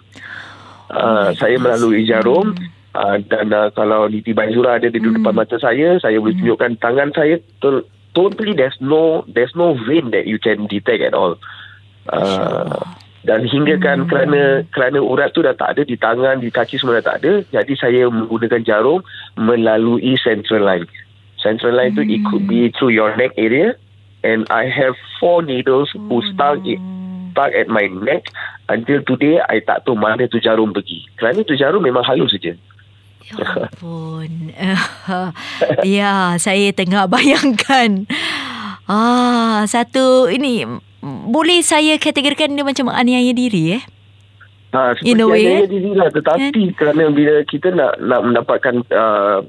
Uh, 0.89 1.35
saya 1.35 1.59
melalui 1.59 2.07
jarum 2.07 2.55
uh, 2.95 3.17
dan 3.27 3.51
uh, 3.51 3.69
kalau 3.75 4.07
Niti 4.07 4.31
Baizura 4.31 4.79
ada 4.79 4.87
di 4.87 5.03
Hmm. 5.03 5.19
depan 5.19 5.35
mata 5.35 5.59
saya, 5.59 5.99
saya 5.99 6.23
boleh 6.23 6.39
tunjukkan 6.39 6.79
tangan 6.79 7.11
saya 7.19 7.43
ter- 7.59 7.83
totally 8.15 8.55
there's 8.55 8.79
no 8.79 9.27
there's 9.27 9.53
no 9.59 9.75
vein 9.91 10.15
that 10.15 10.31
you 10.31 10.39
can 10.39 10.71
detect 10.71 11.03
at 11.03 11.19
all. 11.19 11.35
Uh, 12.09 12.79
dan 13.27 13.43
hingga 13.47 13.79
kan 13.83 14.07
Hmm. 14.07 14.09
kerana 14.11 14.41
kerana 14.71 14.99
urat 15.03 15.35
tu 15.35 15.43
dah 15.43 15.55
tak 15.57 15.75
ada 15.75 15.83
di 15.83 15.99
tangan, 15.99 16.39
di 16.39 16.55
kaki 16.55 16.79
semua 16.79 17.03
dah 17.03 17.15
tak 17.15 17.25
ada. 17.25 17.33
Jadi 17.51 17.73
saya 17.75 18.07
menggunakan 18.07 18.63
jarum 18.63 19.03
melalui 19.35 20.15
central 20.23 20.63
line. 20.63 20.87
Central 21.39 21.75
line 21.75 21.95
tu 21.95 22.03
it 22.03 22.23
could 22.31 22.47
be 22.47 22.71
through 22.75 22.95
your 22.95 23.15
neck 23.19 23.35
area 23.39 23.75
and 24.27 24.47
I 24.51 24.67
have 24.71 24.99
four 25.19 25.43
needles 25.43 25.91
who 25.95 26.23
stuck 26.35 26.63
it 26.67 26.79
stuck 27.31 27.55
at 27.55 27.71
my 27.71 27.87
neck 27.87 28.35
until 28.67 28.99
today 29.07 29.39
I 29.47 29.63
tak 29.63 29.87
tahu 29.87 29.95
mana 29.95 30.27
tu 30.27 30.43
jarum 30.43 30.75
pergi. 30.75 31.07
Kerana 31.15 31.47
tu 31.47 31.55
jarum 31.55 31.83
memang 31.83 32.03
halus 32.03 32.35
saja. 32.35 32.59
Ya 33.29 33.35
ampun. 33.45 34.51
ya, 36.01 36.35
saya 36.41 36.73
tengah 36.75 37.07
bayangkan. 37.07 38.09
Ah, 38.89 39.69
satu 39.69 40.33
ini 40.33 40.65
boleh 41.29 41.61
saya 41.65 41.97
kategorikan 42.01 42.53
dia 42.55 42.65
macam 42.65 42.89
menganiaya 42.93 43.33
diri 43.33 43.79
eh? 43.79 43.83
Ha, 44.69 44.93
seperti 45.01 45.17
In 45.17 45.25
a 45.25 45.27
way, 45.27 45.49
ada 45.49 45.65
eh? 45.65 45.71
diri 45.71 45.91
lah. 45.97 46.09
Tetapi 46.13 46.63
kerana 46.77 47.09
bila 47.09 47.41
kita 47.49 47.73
nak 47.73 47.97
nak 48.05 48.21
mendapatkan 48.21 48.75
uh, 48.93 49.41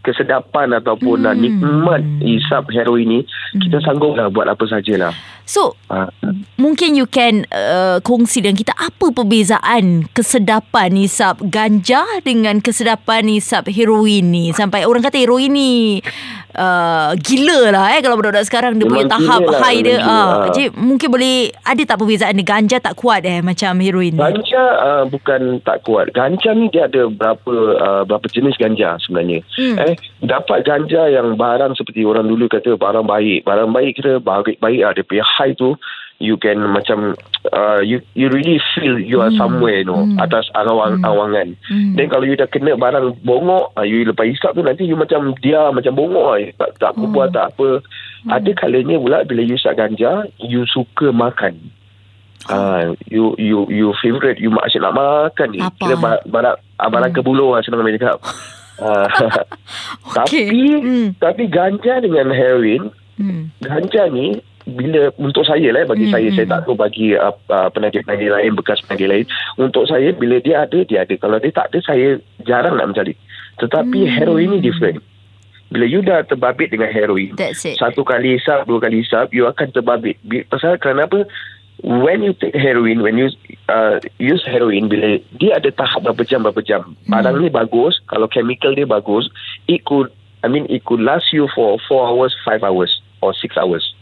kesedapan 0.00 0.74
ataupun 0.74 1.22
hmm. 1.22 1.28
Hmm. 1.28 1.40
nikmat 1.40 2.02
isap 2.20 2.70
heroin 2.70 3.06
ni, 3.06 3.20
kita 3.56 3.80
sanggup 3.80 4.14
lah 4.14 4.28
buat 4.28 4.46
apa 4.46 4.64
sajalah. 4.64 5.12
So, 5.44 5.74
Ha. 5.88 6.04
mungkin 6.60 6.92
you 6.92 7.08
can 7.08 7.48
uh, 7.48 7.96
kongsi 8.04 8.44
dengan 8.44 8.60
kita 8.60 8.76
apa 8.76 9.08
perbezaan 9.08 10.04
kesedapan 10.12 10.92
hisap 10.92 11.40
ganja 11.48 12.04
dengan 12.20 12.60
kesedapan 12.60 13.24
hisap 13.24 13.64
heroin 13.72 14.28
ni 14.28 14.52
sampai 14.52 14.84
orang 14.84 15.00
kata 15.00 15.16
heroin 15.16 15.48
ni 15.48 16.04
uh, 16.52 17.16
gila 17.16 17.72
lah 17.72 17.96
eh 17.96 18.04
kalau 18.04 18.20
budak-budak 18.20 18.44
sekarang 18.44 18.76
dia 18.76 18.84
punya 18.84 19.08
Memang 19.08 19.16
tahap 19.16 19.40
gila 19.40 19.48
lah, 19.48 19.60
high 19.64 19.80
dia 19.80 19.96
gila. 19.96 20.12
ah 20.12 20.32
jadi 20.52 20.66
mungkin 20.76 21.08
boleh 21.08 21.36
ada 21.64 21.82
tak 21.84 21.96
perbezaan 21.96 22.36
dia 22.36 22.44
ganja 22.44 22.76
tak 22.78 22.94
kuat 22.94 23.24
eh 23.24 23.40
macam 23.40 23.72
heroin 23.80 24.12
ni 24.12 24.20
Ganja 24.20 24.64
uh, 24.76 25.04
bukan 25.08 25.40
tak 25.64 25.88
kuat. 25.88 26.12
Ganja 26.12 26.52
ni 26.52 26.68
dia 26.68 26.84
ada 26.84 27.08
berapa 27.08 27.52
uh, 27.80 28.02
berapa 28.04 28.28
jenis 28.28 28.60
ganja 28.60 29.00
sebenarnya. 29.00 29.40
Hmm. 29.56 29.76
Eh 29.88 29.96
dapat 30.20 30.68
ganja 30.68 31.08
yang 31.08 31.34
barang 31.34 31.72
seperti 31.72 32.04
orang 32.04 32.28
dulu 32.28 32.44
kata 32.46 32.76
barang 32.76 33.08
baik. 33.08 33.48
Barang 33.48 33.72
baik 33.72 33.96
kita 33.96 34.20
baik 34.20 34.60
baik 34.60 34.82
ada 34.84 35.00
punya 35.00 35.24
high 35.24 35.56
tu 35.56 35.72
you 36.18 36.34
can 36.34 36.58
macam 36.74 37.14
uh, 37.54 37.78
you 37.78 38.02
you 38.18 38.26
really 38.26 38.58
feel 38.74 38.98
you 38.98 39.22
are 39.22 39.30
Hmm. 39.30 39.38
somewhere 39.38 39.78
you 39.80 39.86
know 39.86 40.02
Hmm. 40.02 40.18
atas 40.18 40.50
awang 40.52 40.98
awangan. 41.06 41.54
Hmm. 41.70 41.94
Then 41.94 42.10
kalau 42.10 42.26
you 42.26 42.34
dah 42.34 42.50
kena 42.50 42.74
barang 42.74 43.22
bongok, 43.22 43.78
uh, 43.78 43.86
you 43.86 44.02
lepas 44.02 44.26
hisap 44.26 44.58
tu 44.58 44.66
nanti 44.66 44.82
you 44.82 44.98
macam 44.98 45.32
dia 45.38 45.70
macam 45.70 45.94
bongok 45.94 46.26
lah. 46.26 46.38
Tak, 46.58 46.70
tak 46.82 46.90
Hmm. 46.92 47.06
berbuat 47.06 47.28
tak 47.30 47.54
apa. 47.54 47.80
Ada 48.34 48.50
kalanya 48.58 48.98
pula 48.98 49.22
bila 49.22 49.46
you 49.46 49.54
hisap 49.54 49.78
ganja, 49.78 50.26
you 50.42 50.66
suka 50.66 51.14
makan. 51.14 51.54
Ah, 52.50 52.94
you 53.06 53.34
you 53.38 53.66
you 53.70 53.94
favorite 54.02 54.42
you 54.42 54.50
asyik 54.62 54.82
nak 54.82 54.94
makan 54.98 55.54
ni. 55.54 55.62
Apa? 55.62 55.74
Kira 55.78 55.94
barang 55.98 56.22
barang, 56.26 56.56
barang 56.82 57.12
kebulu 57.14 57.54
lah 57.54 57.62
senang 57.62 57.82
main 57.82 57.94
cakap. 57.94 58.18
Okey. 60.14 60.14
Tapi 60.14 60.40
Hmm. 60.78 61.08
tapi 61.16 61.44
ganja 61.46 61.98
dengan 61.98 62.30
heroin, 62.30 62.90
hmm. 63.16 63.42
ganja 63.60 64.06
ni 64.08 64.38
bila 64.64 65.08
untuk 65.16 65.42
saya 65.42 65.72
lah 65.72 65.84
bagi 65.84 66.06
Hmm, 66.06 66.12
saya 66.12 66.28
hmm. 66.28 66.36
saya 66.36 66.46
tak 66.46 66.60
tahu 66.62 66.76
bagi 66.76 67.16
uh, 67.16 67.32
uh, 67.48 67.68
penagih-penagih 67.70 68.28
lain 68.28 68.52
bekas 68.52 68.84
penagih 68.84 69.08
lain 69.08 69.24
untuk 69.56 69.88
saya 69.88 70.12
bila 70.12 70.36
dia 70.38 70.60
ada 70.62 70.84
dia 70.84 71.02
ada 71.02 71.14
kalau 71.16 71.40
dia 71.40 71.48
tak 71.50 71.72
ada 71.72 71.80
saya 71.80 72.20
jarang 72.44 72.76
nak 72.76 72.92
mencari 72.92 73.16
tetapi 73.56 74.04
Hmm. 74.04 74.12
heroin 74.12 74.48
ni 74.50 74.60
different 74.60 75.00
bila 75.68 75.84
you 75.84 76.00
dah 76.00 76.20
terbabit 76.22 76.68
dengan 76.68 76.88
heroin 76.88 77.32
that's 77.34 77.64
it 77.64 77.76
satu 77.76 78.00
kali 78.02 78.36
hisap, 78.36 78.64
dua 78.64 78.76
kali 78.78 79.00
hisap, 79.00 79.28
you 79.30 79.44
akan 79.44 79.68
terbabit. 79.68 80.16
Bi- 80.22 80.44
Pasal 80.44 80.76
kerana 80.76 81.04
apa? 81.04 81.24
When 81.82 82.26
you 82.26 82.34
take 82.34 82.58
heroin, 82.58 83.02
when 83.02 83.18
you 83.18 83.30
uh, 83.70 84.00
use 84.18 84.42
heroin, 84.42 84.90
bila 84.90 85.22
dia 85.38 85.62
ada 85.62 85.70
tahap 85.70 86.02
berapa 86.02 86.26
jam, 86.26 86.42
berapa 86.42 86.58
jam. 86.66 86.98
Barang 87.06 87.38
ni 87.38 87.54
bagus, 87.54 88.02
kalau 88.10 88.26
chemical 88.26 88.74
dia 88.74 88.82
bagus, 88.82 89.30
it 89.70 89.86
could, 89.86 90.10
I 90.42 90.50
mean, 90.50 90.66
it 90.66 90.82
could 90.82 90.98
last 90.98 91.30
you 91.30 91.46
for 91.54 91.78
4 91.86 92.10
hours, 92.10 92.34
5 92.42 92.66
hours, 92.66 92.90
or 93.22 93.30
6 93.30 93.54
hours. 93.54 93.94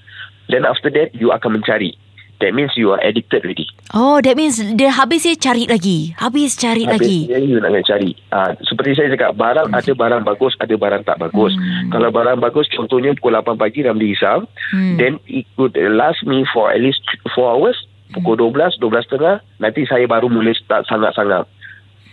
Then 0.48 0.64
after 0.64 0.88
that, 0.88 1.12
you 1.12 1.36
akan 1.36 1.60
mencari. 1.60 2.00
That 2.36 2.52
means 2.52 2.76
you 2.76 2.92
are 2.92 3.00
addicted 3.00 3.44
already. 3.48 3.64
oh 3.96 4.20
that 4.20 4.36
means 4.36 4.60
dia 4.76 4.92
habis 4.92 5.24
dia 5.24 5.38
cari 5.40 5.64
lagi 5.64 6.12
habis 6.20 6.52
cari 6.52 6.84
lagi 6.84 7.24
Habis 7.24 7.32
dia, 7.32 7.40
you 7.40 7.56
nak 7.64 7.72
cari. 7.88 8.12
Uh, 8.28 8.52
seperti 8.60 8.92
saya 8.92 9.08
cakap, 9.16 9.40
barang 9.40 9.72
ada 9.72 9.92
barang 9.96 10.22
bagus, 10.22 10.52
ada 10.60 10.74
barang 10.76 11.02
tak 11.08 11.16
bagus. 11.16 11.56
Hmm. 11.56 11.88
Kalau 11.96 12.12
barang 12.12 12.36
bagus, 12.38 12.68
contohnya 12.68 13.16
pukul 13.16 13.32
8 13.40 13.56
pagi 13.56 13.80
dalam 13.80 13.96
dihisap, 13.96 14.44
Hmm. 14.74 15.00
then 15.00 15.12
it 15.24 15.48
could 15.56 15.72
last 15.96 16.20
me 16.28 16.44
for 16.52 16.68
at 16.68 16.76
least 16.76 17.00
4 17.32 17.56
hours. 17.56 17.78
Pukul 18.12 18.38
12, 18.38 18.78
12.30, 18.78 19.40
nanti 19.58 19.82
saya 19.88 20.04
baru 20.06 20.28
mula 20.28 20.52
start 20.54 20.84
sangap-sangap. 20.86 21.48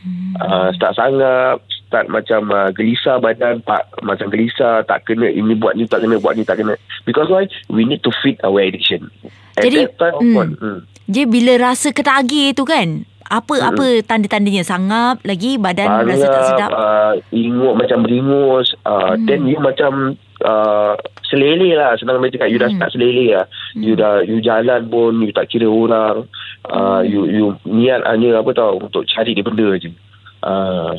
Hmm. 0.03 0.33
Uh, 0.39 0.69
start 0.73 0.93
sangap, 0.95 1.59
start 1.93 2.09
macam 2.09 2.49
uh, 2.49 2.73
gelisah 2.73 3.21
badan 3.21 3.61
tak 3.61 3.85
macam 4.01 4.33
gelisah 4.33 4.81
tak 4.83 5.05
kena 5.05 5.29
ini 5.29 5.53
buat 5.53 5.77
ni 5.77 5.85
tak 5.85 6.01
kena 6.01 6.17
buat 6.17 6.33
ni 6.33 6.41
tak 6.41 6.57
kena 6.57 6.73
because 7.05 7.29
why 7.29 7.45
we 7.69 7.85
need 7.85 8.01
to 8.01 8.09
fit 8.25 8.41
our 8.41 8.57
addiction 8.57 9.13
At 9.53 9.69
Jadi, 9.69 9.85
that 9.85 9.93
time, 10.01 10.15
of 10.17 10.21
hmm. 10.25 10.57
hmm. 10.57 10.79
Jadi 11.05 11.29
bila 11.29 11.53
rasa 11.61 11.93
ketagih 11.93 12.57
tu 12.57 12.65
kan 12.65 13.05
apa 13.23 13.53
Hmm. 13.55 13.69
apa 13.69 13.85
tanda-tandanya 14.03 14.65
sangap 14.65 15.21
lagi 15.21 15.55
badan 15.55 16.01
rasa 16.03 16.25
tak 16.25 16.33
Bangap, 16.33 16.49
sedap. 16.49 16.69
uh, 16.73 17.13
ingut 17.29 17.77
macam 17.77 18.01
beringus 18.01 18.73
uh, 18.83 19.13
Hmm. 19.13 19.29
then 19.29 19.45
you 19.45 19.61
macam 19.61 20.17
uh, 20.41 20.97
selele 21.23 21.71
lah 21.71 21.93
senang 21.95 22.17
macam 22.17 22.33
cakap 22.33 22.49
you 22.49 22.57
dah 22.57 22.67
Hmm. 22.67 22.81
start 22.81 22.91
selele 22.91 23.25
lah 23.31 23.45
you 23.77 23.93
dah 23.93 24.25
you 24.25 24.41
jalan 24.41 24.81
pun 24.89 25.21
you 25.21 25.29
tak 25.29 25.47
kira 25.47 25.69
orang 25.69 26.25
uh, 26.67 26.99
Hmm. 26.99 27.05
you 27.05 27.21
you 27.29 27.45
niat 27.63 28.01
hanya 28.03 28.41
apa 28.41 28.49
tau 28.51 28.81
untuk 28.81 29.05
cari 29.05 29.31
dia 29.31 29.45
benda 29.45 29.69
je 29.77 29.93
uh, 30.41 30.97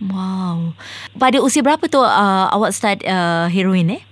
Wow. 0.00 0.76
Pada 1.16 1.40
usia 1.40 1.64
berapa 1.64 1.80
tu 1.88 2.00
uh, 2.00 2.46
awak 2.52 2.72
start 2.76 3.00
uh, 3.06 3.48
heroin 3.48 3.96
eh? 3.96 4.02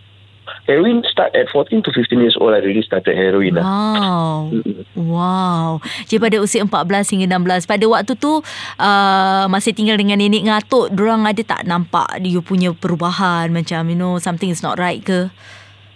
heroin 0.65 1.05
start 1.09 1.33
at 1.37 1.49
14 1.53 1.85
to 1.85 1.93
15 1.93 2.25
years 2.25 2.37
old 2.41 2.57
I 2.57 2.65
really 2.65 2.81
started 2.85 3.17
heroin 3.17 3.57
lah 3.57 3.65
Wow. 3.65 4.53
Mm-mm. 4.53 4.85
Wow. 4.97 5.85
Jadi 6.09 6.21
pada 6.21 6.37
usia 6.41 6.65
14 6.65 7.13
hingga 7.13 7.37
16 7.37 7.69
pada 7.69 7.85
waktu 7.85 8.13
tu 8.17 8.41
uh, 8.81 9.45
masih 9.53 9.77
tinggal 9.77 10.01
dengan 10.01 10.17
nenek 10.17 10.45
ngatuk, 10.49 10.93
orang 10.97 11.29
ada 11.29 11.43
tak 11.45 11.69
nampak 11.69 12.21
you 12.25 12.41
punya 12.41 12.73
perubahan 12.73 13.53
macam 13.53 13.89
you 13.93 13.97
know 13.97 14.17
something 14.17 14.49
is 14.49 14.65
not 14.65 14.81
right 14.81 15.05
ke? 15.05 15.29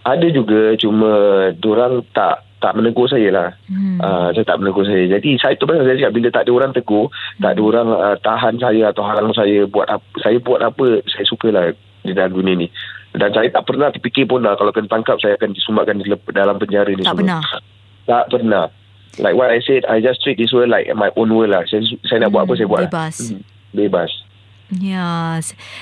ada 0.08 0.26
juga 0.32 0.72
cuma 0.80 1.10
orang 1.52 2.00
tak 2.16 2.47
tak 2.58 2.74
menegur 2.74 3.06
saya 3.06 3.28
lah 3.30 3.48
Hmm. 3.66 3.98
Uh, 3.98 4.28
saya 4.30 4.44
tak 4.44 4.58
menegur 4.58 4.82
saya. 4.82 5.04
Jadi 5.10 5.38
saya 5.38 5.54
tu 5.54 5.66
pasal 5.66 5.82
saya 5.82 5.98
cakap 5.98 6.12
bila 6.14 6.28
tak 6.30 6.42
ada 6.46 6.52
orang 6.52 6.72
tegur, 6.72 7.06
tak 7.36 7.50
ada 7.54 7.60
orang 7.60 7.88
uh, 7.90 8.16
tahan 8.18 8.54
saya 8.56 8.82
atau 8.88 9.02
halang 9.02 9.30
saya 9.30 9.66
buat 9.66 9.86
apa, 9.86 10.06
saya 10.18 10.38
buat 10.38 10.60
apa 10.60 10.86
saya 11.04 11.24
sukalah 11.24 11.64
di 12.00 12.12
dalam 12.12 12.32
dunia 12.32 12.54
ni. 12.54 12.68
Dan 13.10 13.32
saya 13.32 13.48
tak 13.48 13.64
pernah 13.64 13.88
terfikir 13.88 14.24
pun 14.24 14.40
lah 14.40 14.54
kalau 14.54 14.70
kena 14.70 14.86
tangkap 14.86 15.18
saya 15.18 15.34
akan 15.34 15.50
disumbatkan 15.50 15.98
di 15.98 16.06
dalam 16.30 16.56
penjara 16.56 16.88
ni 16.88 17.02
Tak 17.02 17.12
semua. 17.12 17.18
pernah? 17.18 17.40
Tak 18.04 18.24
pernah. 18.30 18.64
Like 19.18 19.34
what 19.34 19.50
I 19.50 19.58
said, 19.58 19.82
I 19.84 19.98
just 19.98 20.22
treat 20.22 20.36
this 20.36 20.52
world 20.52 20.68
like 20.68 20.86
my 20.94 21.10
own 21.16 21.32
world 21.32 21.50
lah. 21.50 21.66
Saya, 21.66 21.82
saya 22.04 22.22
nak 22.22 22.30
buat 22.30 22.46
apa 22.46 22.54
saya 22.54 22.68
buat. 22.68 22.80
lah. 22.80 22.90
Bebas. 22.92 23.16
Hmm, 23.26 23.42
bebas. 23.72 24.10
Ya, 24.68 25.40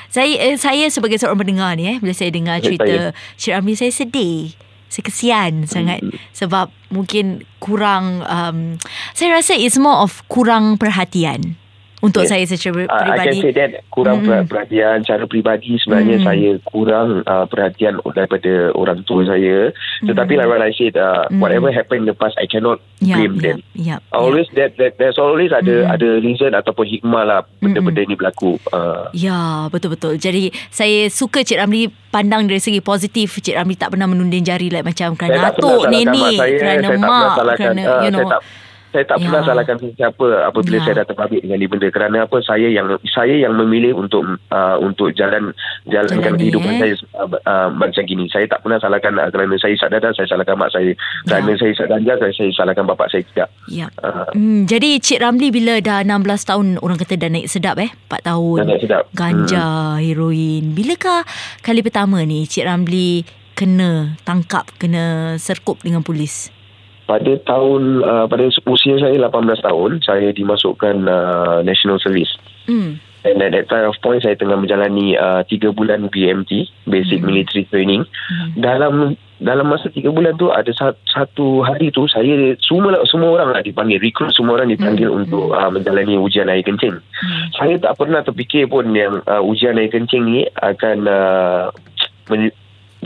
saya 0.09 0.31
eh, 0.39 0.55
saya 0.55 0.87
sebagai 0.89 1.19
seorang 1.19 1.43
pendengar 1.43 1.75
ni 1.75 1.91
eh 1.91 1.97
bila 1.99 2.15
saya 2.15 2.31
dengar 2.31 2.63
Ya, 2.63 2.65
cerita 2.65 2.95
Cik 3.35 3.53
Ramli 3.53 3.75
saya 3.75 3.91
sedih. 3.91 4.55
Saya 4.87 5.05
kesian 5.11 5.53
sangat 5.67 6.01
sebab 6.31 6.71
mungkin 6.95 7.43
kurang 7.59 8.23
um, 8.23 8.79
saya 9.13 9.35
rasa 9.35 9.59
it's 9.59 9.77
more 9.77 10.07
of 10.07 10.23
kurang 10.31 10.79
perhatian 10.79 11.59
untuk 11.99 12.23
Yes. 12.23 12.31
saya 12.31 12.45
secara 12.45 12.85
Uh, 12.85 12.93
I 12.93 12.93
can 12.93 13.07
peribadi. 13.33 13.39
say 13.41 13.53
that 13.53 13.71
kurang 13.89 14.19
Mm. 14.21 14.29
mm. 14.29 14.45
perhatian 14.47 14.97
cara 15.01 15.25
peribadi 15.25 15.73
sebenarnya 15.81 16.17
Mm. 16.21 16.25
saya 16.25 16.51
kurang 16.63 17.09
uh, 17.23 17.47
perhatian 17.47 17.93
daripada 18.13 18.53
orang 18.73 19.01
tua 19.03 19.25
saya. 19.25 19.73
Tetapi 20.03 20.33
like 20.35 20.45
what 20.47 20.61
I 20.61 20.71
said, 20.71 20.95
uh, 20.95 21.25
Mm. 21.33 21.41
whatever 21.41 21.69
happened 21.69 22.05
in 22.05 22.09
the 22.09 22.15
past, 22.15 22.37
I 22.37 22.45
cannot 22.45 22.85
Yap, 23.01 23.17
blame 23.17 23.35
yap, 23.35 23.43
them. 23.43 23.57
yap, 23.75 24.01
Always 24.13 24.45
that, 24.53 24.77
that 24.77 24.97
there's 24.97 25.17
always 25.17 25.49
ada 25.51 25.89
Mm. 25.89 25.95
ada 25.95 26.09
reason 26.21 26.51
ataupun 26.53 26.85
hikmah 26.85 27.25
lah 27.25 27.41
benda-benda 27.59 28.05
ni 28.05 28.13
berlaku. 28.13 28.61
Uh, 28.69 29.09
Ya, 29.13 29.67
betul-betul. 29.69 30.17
Jadi 30.17 30.53
saya 30.69 31.09
suka 31.09 31.41
Cik 31.41 31.57
Ramli 31.57 31.89
pandang 32.09 32.45
dari 32.45 32.61
segi 32.61 32.81
positif. 32.81 33.41
Cik 33.41 33.57
Ramli 33.57 33.73
tak 33.73 33.97
pernah 33.97 34.05
menunding 34.05 34.45
jari 34.45 34.69
like 34.69 34.85
macam 34.85 35.17
kerana 35.17 35.49
atuk, 35.49 35.89
nenek, 35.89 36.37
saya, 36.37 36.57
kerana 36.57 36.87
saya 36.89 37.01
mak, 37.01 37.35
kerana 37.57 37.83
you 38.03 38.13
know. 38.13 38.25
saya 38.25 38.35
tak 38.37 38.43
saya 38.97 39.05
tak 39.05 39.21
Ya. 39.21 39.29
pernah 39.29 39.43
salahkan 39.45 39.77
siapa 39.93 40.27
apabila 40.49 40.81
Ya. 40.81 40.83
saya 40.89 40.95
dah 41.05 41.07
terbabit 41.07 41.45
dengan 41.45 41.61
ni 41.61 41.69
benda 41.69 41.89
kerana 41.93 42.25
apa 42.25 42.41
saya 42.41 42.73
yang 42.73 42.89
saya 43.05 43.37
yang 43.37 43.53
memilih 43.53 43.93
untuk 43.93 44.25
uh, 44.49 44.77
untuk 44.81 45.13
jalan 45.13 45.53
jalankan 45.85 46.33
Jalani, 46.33 46.41
kehidupan 46.41 46.73
eh. 46.73 46.81
saya 46.81 46.95
uh, 47.21 47.29
uh, 47.45 47.69
macam 47.69 48.03
gini 48.03 48.25
saya 48.33 48.49
tak 48.49 48.65
pernah 48.65 48.81
salahkan 48.81 49.13
uh, 49.13 49.29
kerana 49.29 49.53
saya 49.61 49.77
isap 49.77 49.93
dadah 49.93 50.17
saya 50.17 50.25
salahkan 50.25 50.57
mak 50.57 50.73
saya 50.73 50.97
kerana 51.29 51.53
Ya. 51.53 51.59
saya 51.61 51.71
isap 51.77 51.87
ganja 51.93 52.13
saya, 52.17 52.33
saya 52.33 52.51
salahkan 52.57 52.85
bapak 52.89 53.09
saya 53.13 53.23
tidak 53.29 53.49
Ya. 53.69 53.87
uh, 54.01 54.25
Hmm, 54.33 54.65
jadi 54.65 54.97
Cik 54.97 55.21
Ramli 55.21 55.53
bila 55.53 55.77
dah 55.79 56.01
16 56.01 56.47
tahun 56.47 56.67
orang 56.81 56.97
kata 56.97 57.21
dah 57.21 57.29
naik 57.29 57.53
sedap 57.53 57.77
eh 57.77 57.93
4 58.09 58.25
tahun. 58.25 58.57
Dah 58.63 58.67
naik 58.67 58.81
sedap. 58.81 59.03
Ganja, 59.13 59.67
heroin. 59.99 60.73
Bilakah 60.73 61.27
kali 61.61 61.83
pertama 61.83 62.23
ni 62.23 62.47
Cik 62.47 62.65
Ramli 62.65 63.27
kena 63.53 64.15
tangkap, 64.23 64.69
kena 64.79 65.35
serkup 65.37 65.83
dengan 65.83 66.01
polis? 66.01 66.49
Pada 67.07 67.33
tahun 67.47 68.03
uh, 68.03 68.27
pada 68.27 68.51
usia 68.67 68.99
saya 68.99 69.17
18 69.17 69.31
tahun 69.63 69.91
saya 70.03 70.35
dimasukkan 70.35 70.97
uh, 71.07 71.59
national 71.63 72.03
service 72.03 72.35
Hmm. 72.67 72.99
And 73.23 73.43
at 73.43 73.55
that 73.55 73.67
time 73.71 73.87
of 73.87 73.99
point 74.03 74.23
saya 74.23 74.35
tengah 74.35 74.59
menjalani 74.59 75.15
uh, 75.15 75.47
3 75.47 75.71
bulan 75.71 76.11
BMT 76.11 76.67
basic 76.87 77.23
Hmm. 77.23 77.31
military 77.31 77.63
training. 77.71 78.03
Hmm. 78.03 78.49
Dalam 78.59 78.95
dalam 79.39 79.71
masa 79.71 79.87
3 79.87 80.03
bulan 80.11 80.35
tu 80.35 80.51
ada 80.51 80.67
satu, 81.07 81.63
hari 81.63 81.95
tu 81.95 82.11
saya 82.11 82.55
semua 82.59 82.99
semua 83.07 83.39
orang 83.39 83.55
lah 83.55 83.63
dipanggil 83.63 84.03
recruit 84.03 84.35
semua 84.35 84.59
orang 84.59 84.71
dipanggil 84.71 85.11
Hmm. 85.11 85.23
untuk 85.23 85.55
uh, 85.55 85.71
menjalani 85.71 86.19
ujian 86.19 86.51
air 86.51 86.67
kencing. 86.67 86.99
Hmm. 86.99 87.47
Saya 87.55 87.79
tak 87.79 87.95
pernah 87.95 88.27
terfikir 88.27 88.67
pun 88.67 88.91
yang 88.91 89.23
uh, 89.27 89.43
ujian 89.43 89.79
air 89.79 89.91
kencing 89.91 90.27
ni 90.27 90.43
akan 90.59 91.07
uh, 91.07 91.71
men- 92.27 92.55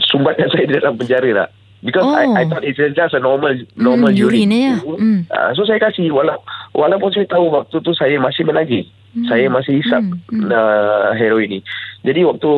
sumbatkan 0.09 0.49
saya 0.53 0.65
dalam 0.65 0.97
penjara 0.97 1.29
lah. 1.33 1.47
Because 1.81 2.05
Oh. 2.05 2.13
I, 2.13 2.41
I 2.41 2.43
thought 2.45 2.61
it's 2.61 2.77
just 2.77 3.13
a 3.13 3.19
normal 3.19 3.57
normal 3.73 4.13
Hmm, 4.13 4.21
urine 4.21 4.53
urine. 4.53 4.77
je. 4.77 4.85
Hmm. 4.85 5.19
Uh, 5.27 5.49
so 5.53 5.65
saya 5.65 5.81
kasih 5.81 6.13
wala, 6.13 6.37
walaupun 6.71 7.09
saya 7.09 7.25
tahu 7.25 7.49
waktu 7.49 7.73
tu 7.75 7.91
saya 7.91 8.15
masih 8.17 8.45
menagih. 8.45 8.85
Hmm. 9.11 9.25
Saya 9.25 9.49
masih 9.49 9.81
hisap 9.81 9.99
Hmm, 9.99 10.21
hmm. 10.29 10.47
uh, 10.47 11.11
heroin 11.17 11.49
ni. 11.49 11.59
Jadi 12.01 12.21
waktu 12.21 12.49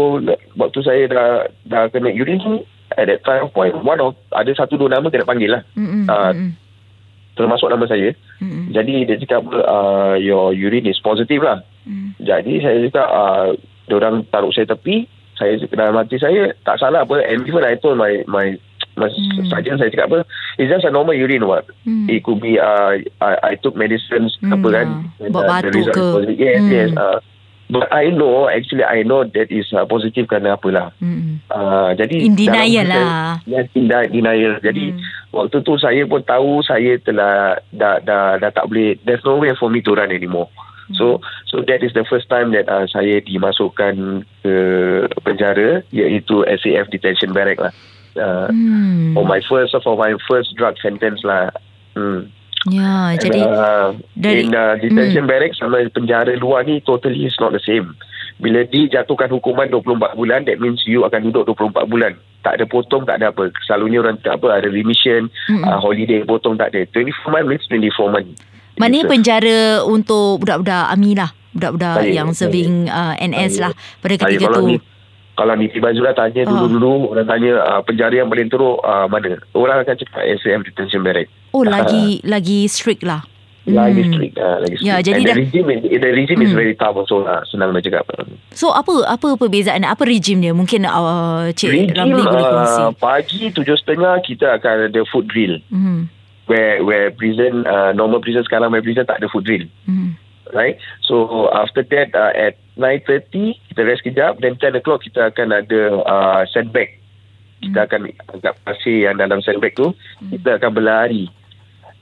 waktu 0.54 0.80
saya 0.82 1.04
dah 1.08 1.28
dah 1.64 1.84
kena 1.88 2.12
urine 2.12 2.38
tu 2.38 2.54
at 2.94 3.08
that 3.08 3.24
time 3.24 3.48
point 3.50 3.74
one 3.74 3.98
of 3.98 4.14
ada 4.30 4.52
satu 4.52 4.76
dua 4.76 4.92
nama 4.92 5.08
kena 5.08 5.24
panggil 5.24 5.56
lah. 5.56 5.64
Hmm. 5.74 5.88
Hmm. 5.88 6.06
Ah, 6.06 6.32
Hmm. 6.32 6.52
Termasuk 7.34 7.66
nama 7.66 7.88
saya. 7.88 8.14
Hmm. 8.38 8.70
Jadi 8.70 9.08
dia 9.08 9.18
cakap 9.18 9.42
uh, 9.50 10.14
your 10.14 10.54
urine 10.54 10.86
is 10.86 11.00
positive 11.00 11.42
lah. 11.42 11.66
Hmm. 11.82 12.14
Jadi 12.20 12.62
saya 12.62 12.78
cakap 12.86 13.08
uh, 13.08 13.48
orang 13.90 14.22
taruh 14.30 14.52
saya 14.52 14.70
tepi. 14.70 15.10
Saya 15.34 15.58
dalam 15.66 15.98
hati 15.98 16.22
saya 16.22 16.54
tak 16.62 16.78
salah 16.78 17.02
apa. 17.02 17.18
And 17.26 17.42
even 17.44 17.66
I 17.66 17.74
told 17.74 17.98
my 17.98 18.22
my 18.30 18.54
Hmm. 18.94 19.50
sergeant 19.50 19.82
saya 19.82 19.90
cakap 19.90 20.08
apa. 20.08 20.20
It's 20.56 20.70
just 20.70 20.86
a 20.86 20.94
normal 20.94 21.18
urine 21.18 21.46
what. 21.46 21.66
Hmm. 21.84 22.06
It 22.06 22.22
could 22.22 22.38
be 22.38 22.62
uh, 22.62 23.02
I, 23.20 23.32
I 23.42 23.54
took 23.58 23.74
medicines 23.74 24.38
Hmm, 24.38 24.54
apa 24.54 24.68
kan. 24.70 24.88
Buat 25.30 25.44
uh, 25.44 25.50
batuk 25.50 25.74
result 25.74 25.96
ke? 25.96 26.08
Yes, 26.36 26.62
Hmm. 26.62 26.70
yes. 26.70 26.90
Uh, 26.94 27.18
but 27.70 27.90
I 27.90 28.14
know 28.14 28.46
actually 28.46 28.86
I 28.86 29.02
know 29.02 29.26
that 29.26 29.50
is 29.50 29.66
uh, 29.74 29.84
positive 29.84 30.30
kerana 30.30 30.54
apalah. 30.54 30.94
Hmm. 30.98 31.42
Uh, 31.50 31.98
jadi 31.98 32.18
In 32.22 32.38
denial 32.38 32.86
dalam- 32.86 33.02
lah. 33.02 33.34
Yes, 33.50 33.66
in 33.74 33.90
denial. 33.90 34.62
Jadi 34.62 34.94
Hmm. 34.94 35.02
waktu 35.34 35.58
tu 35.60 35.74
saya 35.76 36.06
pun 36.06 36.22
tahu 36.22 36.62
saya 36.62 36.94
telah 37.02 37.58
dah 37.74 37.98
dah 38.00 38.38
dah 38.38 38.52
tak 38.54 38.70
boleh. 38.70 39.02
There's 39.02 39.26
no 39.26 39.42
way 39.42 39.58
for 39.58 39.74
me 39.74 39.82
to 39.82 39.98
run 39.98 40.14
anymore. 40.14 40.54
Hmm. 40.86 40.94
So 40.94 41.06
so 41.48 41.66
that 41.66 41.82
is 41.82 41.96
the 41.96 42.06
first 42.06 42.28
time 42.28 42.54
that 42.54 42.70
uh, 42.70 42.86
saya 42.86 43.24
dimasukkan 43.26 44.22
ke 44.44 44.56
penjara 45.24 45.82
iaitu 45.90 46.46
SAF 46.46 46.92
detention 46.92 47.34
barrack 47.34 47.58
lah. 47.58 47.74
Uh, 48.14 48.46
Hmm. 48.48 49.14
For 49.14 49.24
my 49.24 49.42
first 49.42 49.74
for 49.76 49.96
my 49.96 50.14
first 50.24 50.54
drug 50.54 50.78
sentence 50.78 51.22
lah. 51.22 51.50
Hmm. 51.92 52.30
Ya, 52.66 53.18
jadi 53.18 53.42
And, 53.42 53.52
uh, 53.52 53.88
dari- 54.16 54.46
in 54.46 54.54
uh, 54.54 54.78
detention 54.78 55.26
barrack 55.26 55.52
sama 55.54 55.84
penjara 55.90 56.32
luar 56.34 56.64
ni 56.64 56.80
totally 56.80 57.26
is 57.26 57.36
not 57.38 57.52
the 57.52 57.60
same. 57.60 57.92
Bila 58.36 58.64
dijatuhkan 58.64 59.28
hukuman 59.28 59.68
24 59.68 59.84
bulan 60.14 60.46
that 60.46 60.58
means 60.58 60.80
you 60.84 61.04
akan 61.04 61.28
duduk 61.28 61.44
24 61.52 61.86
bulan. 61.86 62.14
Tak 62.40 62.56
ada 62.56 62.66
potong, 62.66 63.04
tak 63.04 63.18
ada 63.18 63.30
apa. 63.30 63.52
Selalunya 63.62 64.00
orang 64.00 64.16
tak 64.18 64.38
apa 64.38 64.58
ada 64.58 64.68
remission, 64.68 65.28
Mm-mm. 65.50 65.64
uh, 65.64 65.76
holiday 65.78 66.22
potong 66.22 66.56
tak 66.56 66.70
ada. 66.70 66.88
24 66.88 67.12
month 67.30 67.48
means 67.50 67.66
24 67.68 68.10
month. 68.10 68.30
Maknanya 68.76 69.00
It's 69.00 69.06
a- 69.06 69.12
penjara 69.12 69.58
untuk 69.84 70.40
budak-budak 70.40 70.86
AMI 70.90 71.12
lah. 71.16 71.30
Budak-budak 71.52 71.96
Saya- 72.00 72.14
yang 72.14 72.30
serving 72.32 72.74
uh, 72.88 73.14
NS 73.18 73.52
saya- 73.54 73.62
lah 73.62 73.72
pada 74.00 74.14
ketika 74.18 74.46
kalau 74.46 74.60
tu. 74.62 74.68
ni 74.70 74.76
kalau 75.34 75.54
Niti 75.54 75.78
Bazura 75.78 76.12
tanya 76.12 76.44
Ah. 76.44 76.50
dulu-dulu 76.56 77.12
orang 77.12 77.26
tanya 77.26 77.52
uh, 77.60 77.82
penjara 77.82 78.14
yang 78.16 78.28
paling 78.28 78.48
teruk 78.48 78.78
uh, 78.80 79.06
mana? 79.06 79.38
Orang 79.52 79.80
akan 79.80 79.96
cakap 79.96 80.22
SAM 80.38 80.62
detention 80.62 81.02
barrack. 81.02 81.28
Oh, 81.50 81.62
lagi 81.62 82.22
lagi 82.24 82.66
strict 82.66 83.02
lah. 83.02 83.26
Lagi 83.64 84.04
Hmm. 84.04 84.12
strict 84.12 84.36
uh, 84.36 84.58
lagi 84.60 84.76
strict. 84.76 84.86
Ya, 84.86 84.96
jadi 85.00 85.16
And 85.16 85.26
dah- 85.26 85.34
the 85.34 85.42
regime 85.42 85.68
the 85.80 86.10
regime 86.12 86.42
is 86.42 86.52
Hmm. 86.52 86.60
very 86.60 86.76
tough 86.76 86.96
also 86.96 87.22
lah. 87.22 87.42
Senang 87.46 87.72
nak 87.72 87.82
cakap. 87.82 88.04
So 88.52 88.70
apa 88.70 88.92
apa 89.08 89.34
perbezaan 89.34 89.82
apa 89.84 90.04
regime 90.04 90.40
dia? 90.40 90.52
Mungkin 90.52 90.84
uh, 90.84 91.48
Cik 91.50 91.70
Regime 91.72 91.96
Ramli 91.96 92.22
boleh 92.22 92.44
kongsi. 92.44 92.82
uh, 92.82 92.92
pagi 92.94 93.50
tujuh 93.50 93.74
setengah 93.76 94.20
kita 94.20 94.54
akan 94.54 94.92
ada 94.92 95.02
food 95.08 95.26
drill. 95.26 95.58
Hmm. 95.68 96.12
Where 96.44 96.84
where 96.84 97.08
prison 97.10 97.64
uh, 97.64 97.90
normal 97.92 98.20
prison 98.20 98.44
sekarang 98.44 98.68
my 98.68 98.84
prison 98.84 99.08
tak 99.08 99.18
ada 99.18 99.32
food 99.32 99.48
drill. 99.48 99.64
Hmm. 99.86 100.20
Right? 100.54 100.78
So 101.02 101.50
after 101.50 101.82
that 101.84 102.14
uh, 102.14 102.30
at 102.32 102.56
9.30 102.74 103.58
kita 103.68 103.82
rest 103.84 104.02
kejap 104.02 104.38
then 104.38 104.54
10 104.56 104.78
o'clock 104.78 105.02
kita 105.02 105.30
akan 105.30 105.50
ada 105.52 105.82
uh, 106.00 106.42
sandbag. 106.48 107.02
Kita 107.60 107.86
akan 107.86 108.08
agak 108.30 108.54
pasir 108.62 109.08
yang 109.08 109.18
dalam 109.18 109.42
sandbag 109.42 109.74
tu 109.74 109.98
kita 110.30 110.58
akan 110.58 110.72
berlari 110.72 111.26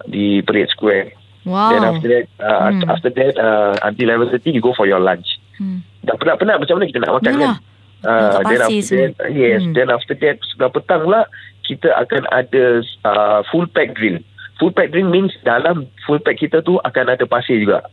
di 0.04 0.42
Parade 0.42 0.68
Square. 0.70 1.16
Wow. 1.42 1.72
Then 1.72 1.84
after 1.86 2.08
that 2.08 2.26
uh, 2.38 2.70
Hmm. 2.70 2.82
after 2.88 3.10
that 3.10 3.34
uh, 3.36 3.74
until 3.82 4.08
11.30 4.30 4.52
you 4.52 4.62
go 4.62 4.74
for 4.74 4.86
your 4.86 5.00
lunch. 5.00 5.40
Hmm. 5.56 5.80
dah 6.02 6.18
penat-penat 6.18 6.58
macam 6.58 6.76
mana 6.76 6.86
kita 6.86 7.00
nak 7.00 7.14
makan 7.16 7.32
Yalah. 7.32 7.40
kan 7.40 7.70
Dekat 8.02 8.42
then 8.50 8.62
after 8.62 8.98
that, 8.98 9.14
yes 9.32 9.62
Hmm. 9.62 9.74
then 9.74 9.88
after 9.88 10.16
that 10.18 10.38
sebelah 10.44 10.72
petang 10.72 11.02
pula 11.06 11.22
kita 11.62 11.88
akan 11.94 12.24
ada 12.28 12.64
uh, 13.06 13.40
full 13.48 13.70
pack 13.70 13.94
drill 13.94 14.18
full 14.58 14.74
pack 14.74 14.90
drill 14.90 15.06
means 15.06 15.30
dalam 15.42 15.86
full 16.04 16.18
pack 16.18 16.36
kita 16.36 16.66
tu 16.66 16.82
akan 16.82 17.06
ada 17.08 17.22
pasir 17.24 17.62
juga 17.62 17.86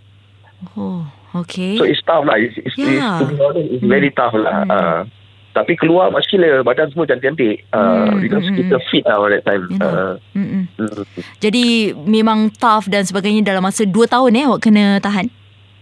Oh, 0.74 1.06
okay. 1.36 1.78
So 1.78 1.84
it's 1.84 2.02
tough 2.02 2.26
lah. 2.26 2.34
It's, 2.34 2.58
it's, 2.58 2.74
Yeah. 2.74 3.22
it's, 3.22 3.30
it's 3.78 3.84
very 3.84 4.10
tough 4.10 4.34
lah. 4.34 4.64
Hmm. 4.64 4.70
Uh, 4.70 5.00
tapi 5.54 5.74
keluar 5.74 6.10
mas 6.10 6.26
gila. 6.26 6.62
Badan 6.62 6.90
semua 6.90 7.06
cantik-cantik. 7.06 7.66
Uh, 7.70 8.10
Hmm, 8.10 8.22
because 8.22 8.46
hmm, 8.46 8.56
kita 8.56 8.76
fit 8.88 9.02
lah 9.02 9.22
at 9.22 9.30
that 9.32 9.44
time. 9.44 9.62
You 9.66 9.78
know. 9.78 9.86
Uh, 9.88 10.14
Mm-mm. 10.34 10.62
mm, 10.76 11.02
Jadi 11.38 11.64
memang 11.96 12.50
tough 12.52 12.86
dan 12.86 13.02
sebagainya 13.02 13.42
dalam 13.44 13.62
masa 13.62 13.82
2 13.82 13.94
tahun 14.04 14.34
eh 14.34 14.44
awak 14.46 14.60
kena 14.62 14.98
tahan. 14.98 15.30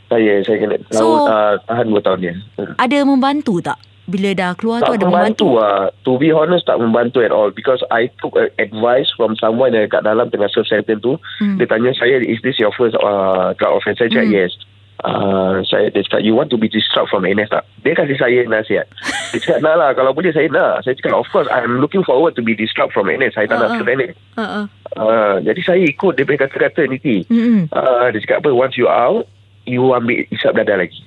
saya 0.07 0.39
saya 0.47 0.57
kena 0.57 0.77
So- 0.95 1.27
so, 1.27 1.27
uh, 1.27 1.59
tahan 1.67 1.89
2 1.89 1.99
tahun. 1.99 2.19
Hmm. 2.57 2.73
Ada 2.79 3.03
membantu 3.03 3.59
tak? 3.59 3.77
Bila 4.07 4.31
dah 4.33 4.55
keluar 4.55 4.79
tu 4.81 4.88
Tak 4.88 4.97
ada 4.97 5.05
membantu? 5.05 5.47
membantu 5.47 5.49
lah. 5.59 5.79
To 6.03 6.12
be 6.14 6.31
honest, 6.31 6.64
tak 6.64 6.79
membantu 6.79 7.19
at 7.21 7.31
all. 7.31 7.51
Because 7.51 7.83
I 7.88 8.07
took 8.16 8.33
advice 8.57 9.11
from 9.12 9.35
someone 9.35 9.71
yang 9.71 9.87
kat 9.87 10.03
dalam 10.03 10.27
tengah 10.29 10.47
serve 10.47 10.64
sentence 10.64 10.99
tu. 11.01 11.19
Hmm. 11.37 11.59
Dia 11.59 11.66
tanya 11.66 11.90
saya, 11.92 12.19
is 12.19 12.38
this 12.40 12.57
your 12.57 12.71
first 12.71 12.95
uh, 12.97 13.51
drug 13.55 13.73
offence? 13.75 13.99
Saya 13.99 14.09
cakap, 14.09 14.27
Hmm. 14.27 14.38
yes. 14.38 14.53
Uh, 14.97 15.61
saya 15.62 15.92
dia 15.92 16.01
cakap, 16.03 16.25
you 16.25 16.33
want 16.33 16.49
to 16.49 16.57
be 16.57 16.66
distraught 16.66 17.05
from 17.07 17.23
NS 17.23 17.53
tak? 17.53 17.69
Dia 17.85 17.92
kasih 17.92 18.16
saya 18.16 18.40
nasihat. 18.45 18.88
Dia 19.29 19.38
cakap, 19.38 19.61
nak 19.61 19.77
lah. 19.77 19.90
Kalau 19.92 20.11
boleh 20.11 20.33
saya 20.33 20.49
nak. 20.49 20.83
Saya 20.83 20.97
cakap, 20.97 21.21
of 21.21 21.29
course, 21.29 21.45
I'm 21.51 21.79
looking 21.79 22.01
forward 22.01 22.33
to 22.35 22.42
be 22.42 22.55
distraught 22.55 22.90
from 22.90 23.07
NS. 23.07 23.35
Saya 23.35 23.45
tak 23.45 23.61
nak 23.61 23.71
Uh-uh. 23.71 23.79
serve 23.79 23.92
NS. 23.92 24.14
Uh-uh. 24.35 24.64
Uh, 24.97 25.35
jadi 25.45 25.61
saya 25.61 25.83
ikut 25.85 26.16
dia 26.16 26.25
punya 26.25 26.40
kata-kata. 26.40 26.88
Ti. 26.88 27.29
Mm-mm. 27.29 27.69
Uh, 27.69 28.07
dia 28.09 28.23
cakap 28.25 28.38
apa, 28.40 28.51
once 28.51 28.81
you 28.81 28.88
out, 28.88 29.29
you 29.66 29.92
ambil 29.92 30.16
isap 30.31 30.57
dada 30.57 30.79
lagi. 30.79 31.05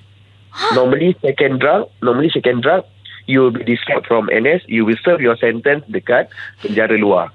Normally 0.72 1.16
second 1.20 1.60
drug, 1.60 1.88
normally 2.02 2.30
second 2.30 2.62
drug, 2.62 2.84
you 3.26 3.42
will 3.42 3.52
be 3.52 3.64
discharged 3.64 4.06
from 4.06 4.28
NS, 4.28 4.66
you 4.66 4.84
will 4.84 4.98
serve 5.02 5.20
your 5.20 5.38
sentence 5.38 5.86
dekat 5.88 6.28
penjara 6.60 6.96
luar. 6.96 7.30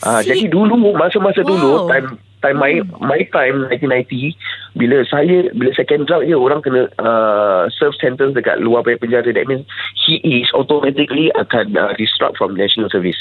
Ah, 0.00 0.24
Si- 0.24 0.32
jadi 0.32 0.48
dulu 0.48 0.76
masa-masa 0.96 1.44
Wow. 1.44 1.50
dulu 1.50 1.70
time 1.86 2.06
time 2.40 2.56
my 2.56 2.72
my 2.98 3.20
time 3.28 3.68
1990 3.68 4.32
bila 4.72 5.04
saya 5.04 5.52
bila 5.52 5.76
second 5.76 6.08
drug 6.08 6.24
je 6.24 6.32
orang 6.32 6.64
kena 6.64 6.88
uh, 6.96 7.68
serve 7.68 7.92
sentence 8.00 8.32
dekat 8.32 8.56
luar 8.58 8.80
penjara 8.80 9.28
that 9.28 9.44
means 9.44 9.68
he 10.00 10.16
is 10.24 10.48
automatically 10.56 11.28
akan 11.36 11.76
uh, 11.76 11.92
discharged 11.94 12.40
from 12.40 12.56
national 12.56 12.88
service. 12.88 13.20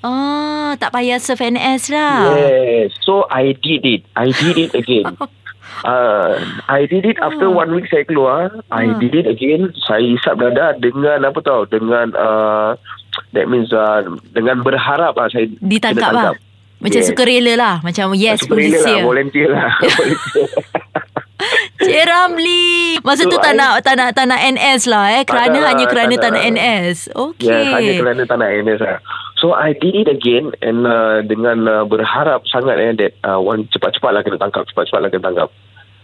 Ah, 0.00 0.76
tak 0.76 0.92
payah 0.92 1.16
serve 1.16 1.40
NS 1.42 1.88
lah. 1.88 2.36
Yes. 2.36 2.92
So 3.00 3.24
I 3.28 3.52
did 3.52 3.84
it. 3.84 4.04
I 4.12 4.32
did 4.32 4.56
it 4.56 4.72
again. 4.72 5.16
Uh, 5.80 6.36
I 6.66 6.84
did 6.84 7.04
it 7.04 7.16
after 7.18 7.46
Ah. 7.46 7.56
one 7.56 7.72
week 7.72 7.86
saya 7.86 8.02
keluar. 8.02 8.50
I 8.68 8.84
Ah. 8.86 8.96
did 8.96 9.14
it 9.14 9.26
again. 9.26 9.72
Saya 9.80 10.04
isap 10.04 10.38
dada 10.38 10.76
dengan 10.76 11.22
apa 11.22 11.40
tau? 11.40 11.64
Dengan 11.64 12.12
uh, 12.12 12.76
that 13.32 13.46
means 13.46 13.70
uh, 13.70 14.04
dengan 14.30 14.60
berharap 14.60 15.14
lah 15.14 15.26
saya 15.28 15.48
Ditangkap 15.56 16.10
lah. 16.10 16.32
Macam 16.78 16.96
Yes. 16.96 17.08
sukarela 17.08 17.52
lah. 17.54 17.74
Macam 17.80 18.12
yes, 18.14 18.40
Sukarela 18.40 18.56
polis 18.72 18.72
lah, 18.78 18.88
ya. 18.90 19.02
volunteer 19.04 19.48
lah. 19.50 19.70
Cik 21.80 22.02
Ramli. 22.04 23.00
Masa 23.00 23.24
So, 23.24 23.32
tu 23.32 23.36
tak 23.36 23.52
I- 23.52 23.58
nak, 23.58 23.80
tak 23.80 23.96
nak, 23.96 24.12
tak 24.12 24.28
nak 24.28 24.40
NS 24.46 24.84
lah 24.84 25.04
eh. 25.10 25.22
Tak 25.24 25.32
Kerana 25.32 25.48
nak 25.54 25.64
hanya 25.66 25.80
lah, 25.80 25.90
kerana 25.90 26.14
tak 26.14 26.20
tak 26.20 26.32
nak. 26.32 26.42
NS. 26.52 26.96
Okay. 27.10 27.48
Ya, 27.48 27.72
hanya 27.72 27.92
kerana 27.96 28.22
tak 28.24 28.36
nak 28.36 28.48
NS 28.54 28.80
lah. 28.80 28.96
So 29.40 29.56
I 29.56 29.72
did 29.72 29.96
it 29.96 30.08
again 30.08 30.52
and 30.60 30.84
uh, 30.84 31.24
dengan 31.24 31.64
uh, 31.64 31.88
berharap 31.88 32.44
sangat 32.44 32.76
eh 32.76 32.92
that 33.00 33.12
uh, 33.24 33.40
one 33.40 33.64
cepat-cepat 33.72 34.12
lah 34.12 34.20
kena 34.20 34.36
tangkap, 34.36 34.68
cepat-cepat 34.68 35.00
lah 35.00 35.08
kena 35.08 35.24
tangkap. 35.32 35.48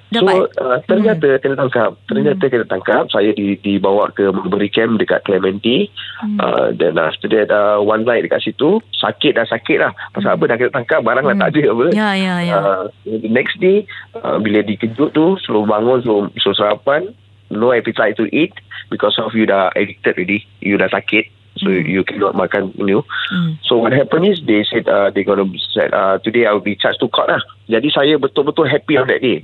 Dapat. 0.08 0.34
So 0.56 0.64
uh, 0.64 0.78
ternyata 0.88 1.28
hmm. 1.36 1.40
kena 1.44 1.56
tangkap. 1.60 1.90
Ternyata 2.08 2.44
hmm. 2.48 2.52
kena 2.56 2.64
tangkap. 2.64 3.04
Saya 3.12 3.36
di, 3.36 3.60
dibawa 3.60 4.08
ke 4.16 4.32
Mulberry 4.32 4.72
Camp 4.72 4.96
dekat 4.96 5.28
Clementi. 5.28 5.92
Hmm. 6.24 6.40
Uh, 6.40 6.72
then 6.72 6.96
after 6.96 7.28
that 7.28 7.52
uh, 7.52 7.76
one 7.84 8.08
night 8.08 8.24
dekat 8.24 8.40
situ 8.40 8.80
sakit 8.96 9.36
dah 9.36 9.44
sakit 9.44 9.84
lah. 9.84 9.92
Pasal 10.16 10.40
apa 10.40 10.44
dah 10.48 10.56
kena 10.56 10.72
tangkap 10.72 11.04
barang 11.04 11.24
hmm. 11.28 11.32
dah 11.36 11.38
tak 11.44 11.50
ada 11.52 11.62
apa. 11.76 11.86
Ya, 11.92 12.08
ya, 12.16 12.34
ya. 12.40 12.54
Uh, 12.56 12.82
the 13.04 13.28
next 13.28 13.60
day 13.60 13.84
uh, 14.16 14.40
bila 14.40 14.64
dikejut 14.64 15.12
tu 15.12 15.36
suruh 15.44 15.68
bangun 15.68 16.00
suruh, 16.00 16.32
suruh 16.40 16.56
sarapan 16.56 17.12
no 17.52 17.68
appetite 17.76 18.16
to 18.16 18.24
eat 18.32 18.56
because 18.88 19.20
of 19.20 19.36
you 19.36 19.44
dah 19.44 19.68
addicted 19.76 20.16
already. 20.16 20.40
You 20.64 20.80
dah 20.80 20.88
sakit. 20.88 21.35
So 21.56 21.68
Hmm. 21.68 21.82
you 21.82 22.04
cannot 22.04 22.34
makan 22.34 22.76
know. 22.76 23.00
Hmm. 23.28 23.56
So 23.62 23.76
what 23.76 23.92
happened 23.92 24.28
is 24.28 24.44
they 24.44 24.60
said 24.62 24.84
uh, 24.86 25.08
they 25.08 25.24
gonna 25.24 25.44
said 25.70 25.90
uh, 25.90 26.20
today 26.20 26.44
I 26.44 26.52
will 26.52 26.60
be 26.60 26.76
charged 26.76 27.00
to 27.00 27.08
court 27.08 27.28
lah. 27.28 27.40
Jadi 27.66 27.88
saya 27.88 28.16
betul-betul 28.16 28.68
happy 28.68 28.96
on 28.96 29.08
that 29.08 29.20
day. 29.20 29.40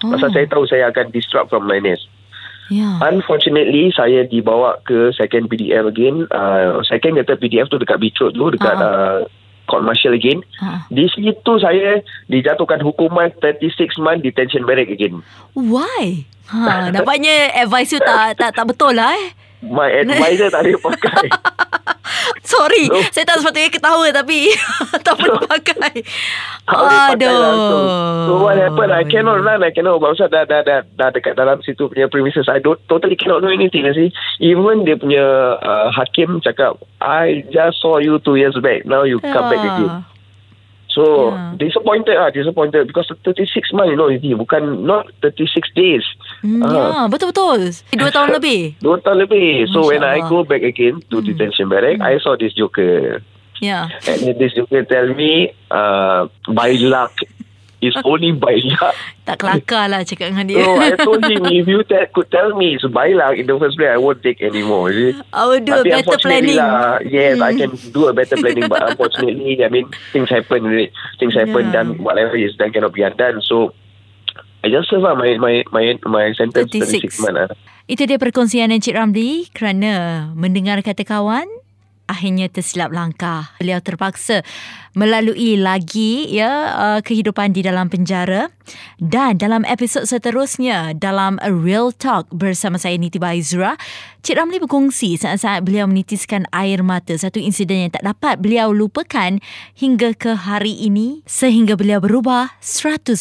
Oh. 0.00 0.10
Pasal 0.10 0.32
saya 0.32 0.46
tahu 0.48 0.64
saya 0.64 0.88
akan 0.88 1.12
disrupt 1.12 1.48
from 1.48 1.64
my 1.64 1.76
nest. 1.76 2.08
Ya. 2.72 2.88
Unfortunately, 3.04 3.92
saya 3.92 4.24
dibawa 4.24 4.80
ke 4.82 5.12
second 5.12 5.46
PDF 5.46 5.84
again. 5.84 6.24
Uh, 6.28 6.80
second 6.82 7.20
kata 7.20 7.36
PDF 7.36 7.68
tu 7.68 7.76
dekat 7.76 8.00
Beach 8.00 8.16
Road 8.16 8.32
tu, 8.32 8.48
dekat 8.48 8.72
Ah. 8.72 8.82
uh, 8.82 9.18
court 9.64 9.84
martial 9.84 10.10
again. 10.10 10.40
Ha. 10.58 10.88
Di 10.88 11.04
situ 11.06 11.52
saya 11.54 12.00
dijatuhkan 12.26 12.80
hukuman 12.80 13.28
36 13.38 13.94
month 13.96 14.24
detention 14.24 14.64
barrack 14.64 14.88
again. 14.88 15.20
Why? 15.52 16.24
Ha, 16.48 16.90
nampaknya 16.90 17.54
advice 17.54 17.92
tu 17.92 18.00
tak 18.00 18.36
tak 18.36 18.50
tak 18.52 18.66
betul 18.66 18.92
lah 18.92 19.14
eh. 19.14 19.30
My 19.62 19.88
advisor 19.88 20.50
tak 20.50 20.62
boleh 20.64 20.80
pakai. 20.80 21.26
Sorry, 22.44 22.84
No. 22.84 22.98
saya 23.08 23.24
tak 23.24 23.40
sepatutnya 23.40 23.70
ketawa 23.70 24.06
tapi 24.12 24.50
tak 25.06 25.14
boleh 25.14 25.38
pakai. 25.42 26.02
Langsung. 26.66 27.16
Aduh. 27.16 28.26
So 28.26 28.32
what 28.38 28.58
happened? 28.58 28.92
I 28.92 29.04
cannot 29.04 29.40
run. 29.40 29.62
I 29.62 29.70
cannot. 29.70 29.96
Pasal 29.98 30.28
dah, 30.28 30.44
dah, 30.44 30.60
dah, 30.60 30.82
dah 30.84 31.08
dekat 31.08 31.34
dalam 31.34 31.62
situ 31.62 31.86
punya 31.86 32.06
premises. 32.06 32.46
I 32.46 32.58
don't 32.58 32.76
totally 32.86 33.14
cannot 33.14 33.40
do 33.40 33.48
anything. 33.48 33.86
See, 33.92 34.10
even 34.40 34.84
dia 34.84 34.98
punya 34.98 35.24
uh, 35.56 35.88
hakim 35.90 36.42
cakap, 36.42 36.76
I 37.00 37.46
just 37.48 37.80
saw 37.80 37.96
you 37.96 38.18
two 38.18 38.36
years 38.36 38.58
back. 38.58 38.84
Now 38.84 39.02
you 39.02 39.16
come 39.18 39.48
back 39.48 39.58
Ah. 39.58 39.70
again. 39.70 39.90
So 40.92 41.32
Yeah. 41.32 41.56
disappointed 41.56 42.14
lah, 42.14 42.28
disappointed 42.28 42.84
because 42.84 43.08
36 43.24 43.72
months, 43.72 43.90
you 43.90 43.96
know, 43.96 44.12
ini 44.12 44.36
bukan 44.36 44.84
not 44.84 45.08
36 45.24 45.64
days. 45.72 46.04
Hmm, 46.44 46.60
Ah. 46.60 46.68
ya, 46.68 46.84
betul-betul. 47.08 47.72
Dua 47.96 48.12
tahun 48.12 48.36
lebih. 48.36 48.76
Dua 48.76 49.00
tahun 49.00 49.24
lebih. 49.24 49.72
So 49.72 49.80
Masya 49.80 49.88
when 49.88 50.02
I 50.02 50.20
Allah. 50.20 50.28
go 50.28 50.38
back 50.44 50.60
again 50.60 51.00
to 51.08 51.18
Hmm. 51.18 51.26
detention 51.26 51.66
barrack, 51.66 51.96
I 51.98 52.20
saw 52.20 52.36
this 52.36 52.52
joker. 52.52 53.24
Ya. 53.62 53.86
And 54.04 54.36
this 54.36 54.52
joker 54.52 54.82
tell 54.82 55.14
me, 55.14 55.54
uh, 55.70 56.26
by 56.50 56.74
luck, 56.76 57.14
it's 57.82 57.98
only 58.06 58.30
by 58.30 58.54
luck. 58.78 58.94
Tak 59.26 59.42
kelakar 59.42 59.90
lah 59.90 60.06
cakap 60.06 60.30
dengan 60.30 60.46
dia. 60.46 60.62
So 60.62 60.78
I 60.78 60.94
told 60.96 61.22
him, 61.26 61.42
if 61.44 61.66
you 61.66 61.82
te- 61.82 62.08
could 62.10 62.30
tell 62.30 62.54
me 62.54 62.78
it's 62.78 62.86
by 62.86 63.10
luck 63.10 63.34
in 63.34 63.44
the 63.44 63.58
first 63.58 63.74
place, 63.74 63.90
I 63.90 63.98
won't 63.98 64.22
take 64.22 64.38
anymore. 64.38 64.94
See? 64.94 65.18
I 65.34 65.42
will 65.44 65.60
do 65.60 65.74
a 65.74 65.82
Tapi 65.82 65.90
better 65.90 65.98
unfortunately 66.06 66.54
planning. 66.54 66.62
Lah, 66.62 66.98
yes, 67.02 67.34
I 67.36 67.50
Hmm. 67.52 67.58
can 67.58 67.70
do 67.90 68.02
a 68.06 68.14
better 68.14 68.38
planning. 68.38 68.70
But 68.70 68.80
unfortunately, 68.88 69.58
I 69.58 69.68
mean, 69.68 69.90
things 70.10 70.30
happen. 70.30 70.62
Right? 70.64 70.94
Things 71.18 71.34
happen. 71.34 71.68
Yeah. 71.68 71.74
Then 71.74 71.86
whatever 71.98 72.34
is 72.34 72.54
done 72.54 72.70
cannot 72.70 72.94
be 72.94 73.02
undone. 73.02 73.42
So 73.42 73.74
I 74.62 74.70
just 74.70 74.86
serve 74.88 75.02
lah 75.02 75.18
my 75.18 75.34
my 75.42 75.66
my 75.74 75.98
my 76.06 76.24
sentence 76.32 76.70
36 76.70 77.18
36. 77.18 77.18
months. 77.18 77.34
lah. 77.34 77.48
Itu 77.90 78.06
dia 78.06 78.14
perkongsian 78.14 78.70
Encik 78.70 78.94
Ramli 78.94 79.50
kerana 79.50 80.24
mendengar 80.38 80.78
kata 80.80 81.02
kawan 81.02 81.50
akhirnya 82.06 82.50
tersilap 82.52 82.92
langkah. 82.92 83.54
Beliau 83.58 83.80
terpaksa 83.80 84.44
melalui 84.92 85.56
lagi 85.56 86.28
ya 86.28 86.50
uh, 86.76 87.00
kehidupan 87.00 87.56
di 87.56 87.64
dalam 87.64 87.88
penjara 87.88 88.52
dan 89.00 89.40
dalam 89.40 89.64
episod 89.64 90.04
seterusnya 90.04 90.92
dalam 90.92 91.40
A 91.40 91.48
Real 91.48 91.90
Talk 91.96 92.28
bersama 92.28 92.76
saya 92.76 93.00
Niti 93.00 93.16
Baizura, 93.16 93.80
Cik 94.20 94.36
Ramli 94.36 94.60
berkongsi 94.60 95.16
saat-saat 95.16 95.64
beliau 95.64 95.88
menitiskan 95.88 96.44
air 96.52 96.84
mata 96.84 97.16
satu 97.16 97.40
insiden 97.40 97.88
yang 97.88 97.92
tak 97.92 98.04
dapat 98.04 98.38
beliau 98.38 98.70
lupakan 98.70 99.40
hingga 99.72 100.12
ke 100.12 100.36
hari 100.36 100.76
ini 100.84 101.24
sehingga 101.24 101.74
beliau 101.74 102.04
berubah 102.04 102.54
100% 102.60 103.16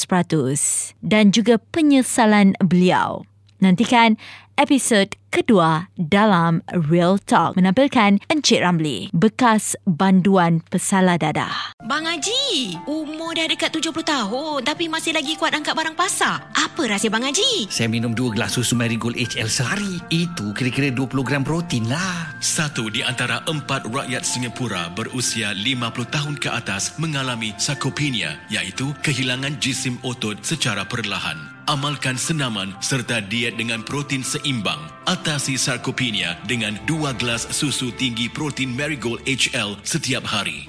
dan 0.99 1.31
juga 1.31 1.57
penyesalan 1.71 2.53
beliau. 2.59 3.30
Nantikan 3.61 4.17
episod 4.57 5.05
kedua 5.29 5.93
dalam 5.93 6.65
Real 6.73 7.21
Talk 7.21 7.53
menampilkan 7.53 8.17
Encik 8.25 8.57
Ramli, 8.57 9.13
bekas 9.13 9.77
banduan 9.85 10.65
pesalah 10.65 11.21
dadah. 11.21 11.77
Bang 11.85 12.09
Haji, 12.09 12.73
umur 12.89 13.37
dah 13.37 13.45
dekat 13.45 13.69
70 13.69 14.01
tahun 14.01 14.65
tapi 14.65 14.89
masih 14.89 15.13
lagi 15.13 15.37
kuat 15.37 15.53
angkat 15.53 15.77
barang 15.77 15.93
pasar. 15.93 16.41
Apa 16.57 16.89
rahsia 16.89 17.13
Bang 17.13 17.21
Haji? 17.21 17.69
Saya 17.69 17.85
minum 17.85 18.17
dua 18.17 18.33
gelas 18.33 18.57
susu 18.57 18.73
Marigold 18.73 19.13
HL 19.13 19.45
sehari. 19.45 20.01
Itu 20.09 20.57
kira-kira 20.57 20.89
20 20.89 21.21
gram 21.21 21.45
protein 21.45 21.85
lah. 21.85 22.33
Satu 22.41 22.89
di 22.89 23.05
antara 23.05 23.45
empat 23.45 23.93
rakyat 23.93 24.25
Singapura 24.25 24.89
berusia 24.89 25.53
50 25.53 26.09
tahun 26.09 26.35
ke 26.41 26.49
atas 26.49 26.97
mengalami 26.97 27.53
sarkopenia 27.61 28.41
iaitu 28.49 28.89
kehilangan 29.05 29.61
jisim 29.61 30.01
otot 30.01 30.41
secara 30.41 30.81
perlahan. 30.81 31.60
Amalkan 31.69 32.17
senaman 32.17 32.73
serta 32.81 33.21
diet 33.21 33.53
dengan 33.53 33.85
protein 33.85 34.25
seimbang. 34.25 34.81
Atasi 35.05 35.61
sarkopenia 35.61 36.33
dengan 36.49 36.73
dua 36.89 37.13
gelas 37.13 37.45
susu 37.53 37.93
tinggi 37.93 38.25
protein 38.25 38.73
Marigold 38.73 39.21
HL 39.29 39.77
setiap 39.85 40.25
hari. 40.25 40.65